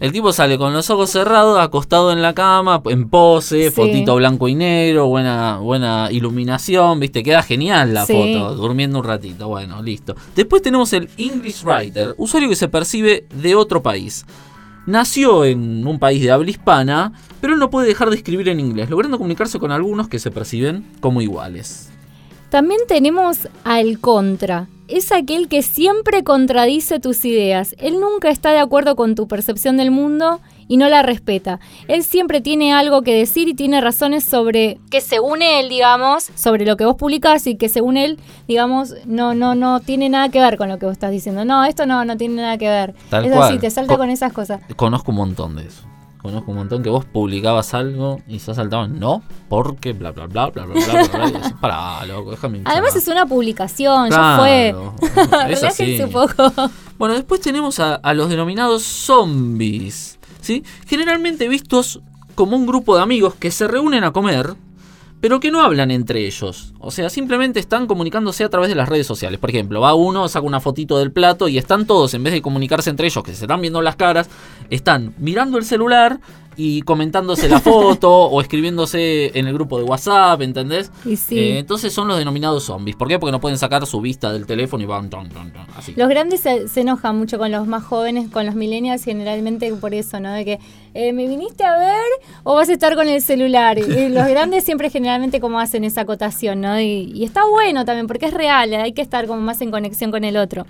El 0.00 0.12
tipo 0.12 0.32
sale 0.32 0.56
con 0.56 0.72
los 0.72 0.88
ojos 0.88 1.10
cerrados, 1.10 1.58
acostado 1.60 2.10
en 2.10 2.22
la 2.22 2.32
cama, 2.32 2.80
en 2.86 3.10
pose, 3.10 3.70
fotito 3.70 4.16
blanco 4.16 4.48
y 4.48 4.54
negro, 4.54 5.08
buena, 5.08 5.58
buena 5.58 6.08
iluminación, 6.10 6.98
viste, 6.98 7.22
queda 7.22 7.42
genial 7.42 7.92
la 7.92 8.06
foto, 8.06 8.54
durmiendo 8.54 8.98
un 8.98 9.04
ratito, 9.04 9.48
bueno, 9.48 9.82
listo. 9.82 10.16
Después 10.34 10.62
tenemos 10.62 10.90
el 10.94 11.10
English 11.18 11.64
Writer, 11.64 12.14
usuario 12.16 12.48
que 12.48 12.56
se 12.56 12.68
percibe 12.68 13.26
de 13.30 13.54
otro 13.54 13.82
país. 13.82 14.24
Nació 14.86 15.44
en 15.44 15.86
un 15.86 15.98
país 15.98 16.22
de 16.22 16.30
habla 16.30 16.48
hispana, 16.48 17.12
pero 17.42 17.54
no 17.56 17.68
puede 17.68 17.86
dejar 17.86 18.08
de 18.08 18.16
escribir 18.16 18.48
en 18.48 18.58
inglés, 18.58 18.88
logrando 18.88 19.18
comunicarse 19.18 19.58
con 19.58 19.70
algunos 19.70 20.08
que 20.08 20.18
se 20.18 20.30
perciben 20.30 20.86
como 21.00 21.20
iguales. 21.20 21.90
También 22.50 22.80
tenemos 22.88 23.48
al 23.62 24.00
contra, 24.00 24.66
es 24.90 25.12
aquel 25.12 25.46
que 25.46 25.62
siempre 25.62 26.24
contradice 26.24 26.98
tus 26.98 27.24
ideas. 27.24 27.76
Él 27.78 28.00
nunca 28.00 28.28
está 28.28 28.50
de 28.50 28.58
acuerdo 28.58 28.96
con 28.96 29.14
tu 29.14 29.28
percepción 29.28 29.76
del 29.76 29.92
mundo 29.92 30.40
y 30.66 30.76
no 30.76 30.88
la 30.88 31.02
respeta. 31.02 31.60
Él 31.86 32.02
siempre 32.02 32.40
tiene 32.40 32.72
algo 32.72 33.02
que 33.02 33.14
decir 33.14 33.48
y 33.48 33.54
tiene 33.54 33.80
razones 33.80 34.24
sobre 34.24 34.78
que 34.90 35.00
según 35.00 35.42
él, 35.42 35.68
digamos, 35.68 36.30
sobre 36.34 36.66
lo 36.66 36.76
que 36.76 36.84
vos 36.84 36.96
publicás 36.96 37.46
y 37.46 37.54
que 37.54 37.68
según 37.68 37.96
él, 37.96 38.18
digamos, 38.48 38.94
no 39.06 39.34
no 39.34 39.54
no 39.54 39.78
tiene 39.78 40.08
nada 40.08 40.28
que 40.28 40.40
ver 40.40 40.56
con 40.56 40.68
lo 40.68 40.78
que 40.78 40.86
vos 40.86 40.92
estás 40.92 41.12
diciendo. 41.12 41.44
No, 41.44 41.64
esto 41.64 41.86
no 41.86 42.04
no 42.04 42.16
tiene 42.16 42.42
nada 42.42 42.58
que 42.58 42.68
ver. 42.68 42.94
es 43.12 43.32
así, 43.32 43.58
te 43.58 43.70
salta 43.70 43.96
con 43.96 44.10
esas 44.10 44.32
cosas. 44.32 44.60
Conozco 44.74 45.12
un 45.12 45.18
montón 45.18 45.54
de 45.54 45.66
eso 45.66 45.89
conozco 46.22 46.50
un 46.50 46.58
montón 46.58 46.82
que 46.82 46.90
vos 46.90 47.04
publicabas 47.04 47.74
algo 47.74 48.20
y 48.28 48.38
se 48.38 48.54
saltaban, 48.54 48.98
no, 48.98 49.22
porque 49.48 49.92
bla 49.92 50.12
bla 50.12 50.26
bla 50.26 50.48
bla 50.50 50.64
bla 50.64 50.74
bla 50.74 51.08
bla, 51.08 51.28
bla 51.28 51.48
y 51.48 51.52
para, 51.54 52.06
loco, 52.06 52.30
déjame 52.30 52.62
Además 52.64 52.96
es 52.96 53.08
una 53.08 53.26
publicación, 53.26 54.10
ya 54.10 54.36
fue. 54.38 54.74
Es 55.50 55.62
así. 55.62 56.00
Un 56.00 56.10
poco. 56.10 56.52
Bueno, 56.98 57.14
después 57.14 57.40
tenemos 57.40 57.80
a, 57.80 57.94
a, 57.94 58.14
los 58.14 58.28
denominados 58.28 58.82
zombies, 58.82 60.18
¿sí? 60.40 60.64
Generalmente 60.86 61.48
vistos 61.48 62.00
como 62.34 62.56
un 62.56 62.66
grupo 62.66 62.96
de 62.96 63.02
amigos 63.02 63.34
que 63.34 63.50
se 63.50 63.66
reúnen 63.66 64.04
a 64.04 64.12
comer 64.12 64.54
pero 65.20 65.40
que 65.40 65.50
no 65.50 65.60
hablan 65.60 65.90
entre 65.90 66.26
ellos. 66.26 66.72
O 66.78 66.90
sea, 66.90 67.10
simplemente 67.10 67.60
están 67.60 67.86
comunicándose 67.86 68.44
a 68.44 68.48
través 68.48 68.68
de 68.68 68.74
las 68.74 68.88
redes 68.88 69.06
sociales. 69.06 69.38
Por 69.38 69.50
ejemplo, 69.50 69.80
va 69.80 69.94
uno, 69.94 70.28
saca 70.28 70.46
una 70.46 70.60
fotito 70.60 70.98
del 70.98 71.12
plato 71.12 71.48
y 71.48 71.58
están 71.58 71.86
todos, 71.86 72.14
en 72.14 72.24
vez 72.24 72.32
de 72.32 72.42
comunicarse 72.42 72.90
entre 72.90 73.06
ellos, 73.06 73.22
que 73.22 73.34
se 73.34 73.44
están 73.44 73.60
viendo 73.60 73.82
las 73.82 73.96
caras, 73.96 74.28
están 74.70 75.14
mirando 75.18 75.58
el 75.58 75.64
celular 75.64 76.20
y 76.56 76.82
comentándose 76.82 77.48
la 77.48 77.60
foto 77.60 78.10
o 78.10 78.40
escribiéndose 78.40 79.38
en 79.38 79.46
el 79.46 79.54
grupo 79.54 79.78
de 79.78 79.84
WhatsApp, 79.84 80.42
¿entendés? 80.42 80.90
Eh, 81.06 81.58
entonces 81.58 81.92
son 81.92 82.08
los 82.08 82.18
denominados 82.18 82.64
zombies. 82.64 82.96
¿Por 82.96 83.08
qué? 83.08 83.18
Porque 83.18 83.32
no 83.32 83.40
pueden 83.40 83.58
sacar 83.58 83.86
su 83.86 84.00
vista 84.00 84.32
del 84.32 84.46
teléfono 84.46 84.82
y 84.82 84.86
van 84.86 85.10
así. 85.76 85.94
Los 85.96 86.08
grandes 86.08 86.40
se, 86.40 86.80
enojan 86.80 87.16
mucho 87.16 87.38
con 87.38 87.50
los 87.50 87.66
más 87.66 87.84
jóvenes, 87.84 88.30
con 88.30 88.46
los 88.46 88.54
millennials, 88.54 89.04
generalmente 89.04 89.72
por 89.74 89.94
eso, 89.94 90.20
¿no? 90.20 90.32
De 90.32 90.44
que 90.44 90.58
eh, 90.94 91.12
¿me 91.12 91.26
viniste 91.26 91.64
a 91.64 91.76
ver 91.78 92.06
o 92.42 92.54
vas 92.54 92.68
a 92.68 92.72
estar 92.72 92.94
con 92.94 93.08
el 93.08 93.22
celular? 93.22 93.78
Y 93.78 94.08
los 94.08 94.26
grandes 94.28 94.64
siempre 94.64 94.90
generalmente 94.90 95.40
como 95.40 95.60
hacen 95.60 95.84
esa 95.84 96.02
acotación, 96.02 96.60
¿no? 96.60 96.80
Y, 96.80 97.12
y 97.14 97.24
está 97.24 97.44
bueno 97.46 97.84
también 97.84 98.06
porque 98.06 98.26
es 98.26 98.34
real, 98.34 98.74
hay 98.74 98.92
que 98.92 99.02
estar 99.02 99.26
como 99.26 99.40
más 99.40 99.60
en 99.60 99.70
conexión 99.70 100.10
con 100.10 100.24
el 100.24 100.36
otro. 100.36 100.66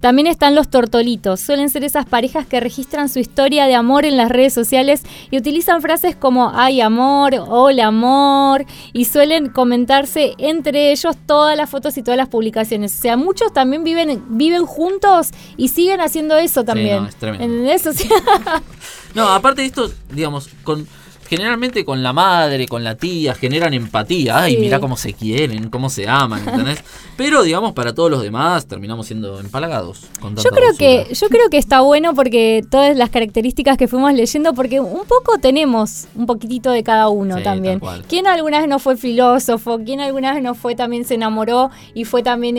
También 0.00 0.26
están 0.26 0.54
los 0.54 0.68
tortolitos. 0.68 1.40
Suelen 1.40 1.68
ser 1.68 1.84
esas 1.84 2.06
parejas 2.06 2.46
que 2.46 2.58
registran 2.58 3.08
su 3.08 3.18
historia 3.18 3.66
de 3.66 3.74
amor 3.74 4.04
en 4.04 4.16
las 4.16 4.30
redes 4.30 4.54
sociales 4.54 5.02
y 5.30 5.36
utilizan 5.36 5.82
frases 5.82 6.16
como 6.16 6.50
ay 6.54 6.80
amor, 6.80 7.34
hola 7.48 7.86
amor 7.86 8.64
y 8.92 9.04
suelen 9.04 9.50
comentarse 9.50 10.34
entre 10.38 10.90
ellos 10.90 11.16
todas 11.26 11.56
las 11.56 11.68
fotos 11.68 11.98
y 11.98 12.02
todas 12.02 12.16
las 12.16 12.28
publicaciones. 12.28 12.96
O 12.96 13.00
sea, 13.00 13.16
muchos 13.16 13.52
también 13.52 13.84
viven, 13.84 14.24
viven 14.30 14.64
juntos 14.64 15.30
y 15.56 15.68
siguen 15.68 16.00
haciendo 16.00 16.36
eso 16.36 16.64
también. 16.64 17.08
no, 17.20 17.70
es 17.70 17.84
no, 19.14 19.28
aparte 19.28 19.62
de 19.62 19.66
esto, 19.66 19.90
digamos, 20.10 20.48
con 20.62 20.86
generalmente 21.30 21.84
con 21.84 22.02
la 22.02 22.12
madre, 22.12 22.66
con 22.66 22.82
la 22.82 22.96
tía, 22.96 23.36
generan 23.36 23.72
empatía. 23.72 24.42
Ay, 24.42 24.56
mira 24.56 24.80
cómo 24.80 24.96
se 24.96 25.12
quieren, 25.12 25.70
cómo 25.70 25.88
se 25.88 26.08
aman, 26.08 26.40
¿entendés? 26.40 26.82
Pero, 27.16 27.44
digamos, 27.44 27.72
para 27.72 27.94
todos 27.94 28.10
los 28.10 28.20
demás 28.20 28.66
terminamos 28.66 29.06
siendo 29.06 29.38
empalagados. 29.38 30.00
yo 30.20 30.50
creo 30.50 30.74
que 30.76 31.14
Yo 31.14 31.28
creo 31.28 31.48
que 31.48 31.58
está 31.58 31.82
bueno 31.82 32.14
porque 32.14 32.64
todas 32.68 32.96
las 32.96 33.10
características 33.10 33.78
que 33.78 33.86
fuimos 33.86 34.12
leyendo, 34.12 34.54
porque 34.54 34.80
un 34.80 35.04
poco 35.06 35.38
tenemos 35.40 36.08
un 36.16 36.26
poquitito 36.26 36.72
de 36.72 36.82
cada 36.82 37.08
uno 37.08 37.40
también. 37.42 37.80
¿Quién 38.08 38.26
alguna 38.26 38.58
vez 38.58 38.68
no 38.68 38.80
fue 38.80 38.96
filósofo? 38.96 39.78
¿Quién 39.84 40.00
alguna 40.00 40.34
vez 40.34 40.42
no 40.42 40.56
fue 40.56 40.74
también 40.74 41.04
se 41.04 41.14
enamoró 41.14 41.70
y 41.94 42.06
fue 42.06 42.24
también 42.24 42.58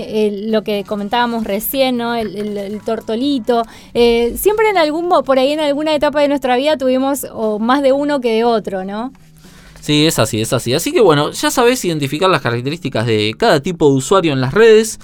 lo 0.50 0.64
que 0.64 0.86
comentábamos 0.86 1.44
recién, 1.44 1.98
¿no? 1.98 2.16
El, 2.16 2.80
tortolito. 2.86 3.64
Eh, 3.94 4.36
siempre 4.38 4.70
en 4.70 4.78
algún, 4.78 5.10
por 5.26 5.40
ahí 5.40 5.52
en 5.52 5.60
alguna 5.60 5.94
etapa 5.94 6.22
de 6.22 6.30
nuestra 6.30 6.56
vida 6.56 6.78
tuvimos 6.78 7.28
o 7.34 7.60
más 7.60 7.82
de 7.82 7.92
uno 7.92 8.22
que 8.22 8.32
de 8.32 8.61
otro 8.62 8.86
¿no? 8.86 9.12
Sí, 9.82 10.06
es 10.06 10.20
así, 10.20 10.40
es 10.40 10.54
así. 10.54 10.74
Así 10.74 10.92
que 10.92 11.02
bueno, 11.02 11.32
ya 11.32 11.50
sabes 11.50 11.84
identificar 11.84 12.30
las 12.30 12.42
características 12.42 13.06
de 13.08 13.34
cada 13.38 13.62
tipo 13.62 13.90
de 13.90 13.96
usuario 13.96 14.32
en 14.32 14.40
las 14.40 14.54
redes. 14.54 15.00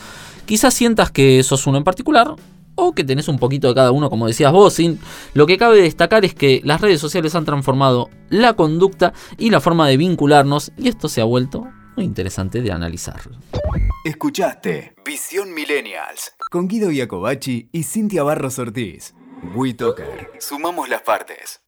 Quizás 0.46 0.74
sientas 0.74 1.12
que 1.12 1.42
sos 1.44 1.66
uno 1.68 1.80
en 1.80 1.84
particular 1.84 2.36
o 2.76 2.94
que 2.94 3.04
tenés 3.04 3.28
un 3.28 3.40
poquito 3.40 3.68
de 3.68 3.74
cada 3.74 3.92
uno, 3.92 4.10
como 4.10 4.28
decías 4.28 4.52
vos. 4.52 4.74
Sin... 4.74 5.00
Lo 5.34 5.48
que 5.48 5.58
cabe 5.58 5.82
destacar 5.82 6.24
es 6.26 6.36
que 6.36 6.62
las 6.64 6.80
redes 6.80 7.02
sociales 7.02 7.34
han 7.34 7.44
transformado 7.44 8.10
la 8.30 8.54
conducta 8.54 9.14
y 9.38 9.50
la 9.50 9.60
forma 9.60 9.88
de 9.88 9.98
vincularnos 9.98 10.72
y 10.78 10.88
esto 10.88 11.10
se 11.10 11.22
ha 11.22 11.26
vuelto 11.26 11.68
muy 11.96 12.06
interesante 12.06 12.62
de 12.62 12.72
analizar. 12.72 13.20
Escuchaste 14.06 14.94
Visión 15.04 15.54
Millennials. 15.54 16.34
Con 16.52 16.68
Guido 16.68 16.92
Iacobacci 16.92 17.70
y 17.72 17.84
Cintia 17.84 18.22
Barros 18.22 18.60
Ortiz. 18.60 19.16
WeToker. 19.56 20.32
Sumamos 20.40 20.88
las 20.88 21.02
partes. 21.02 21.67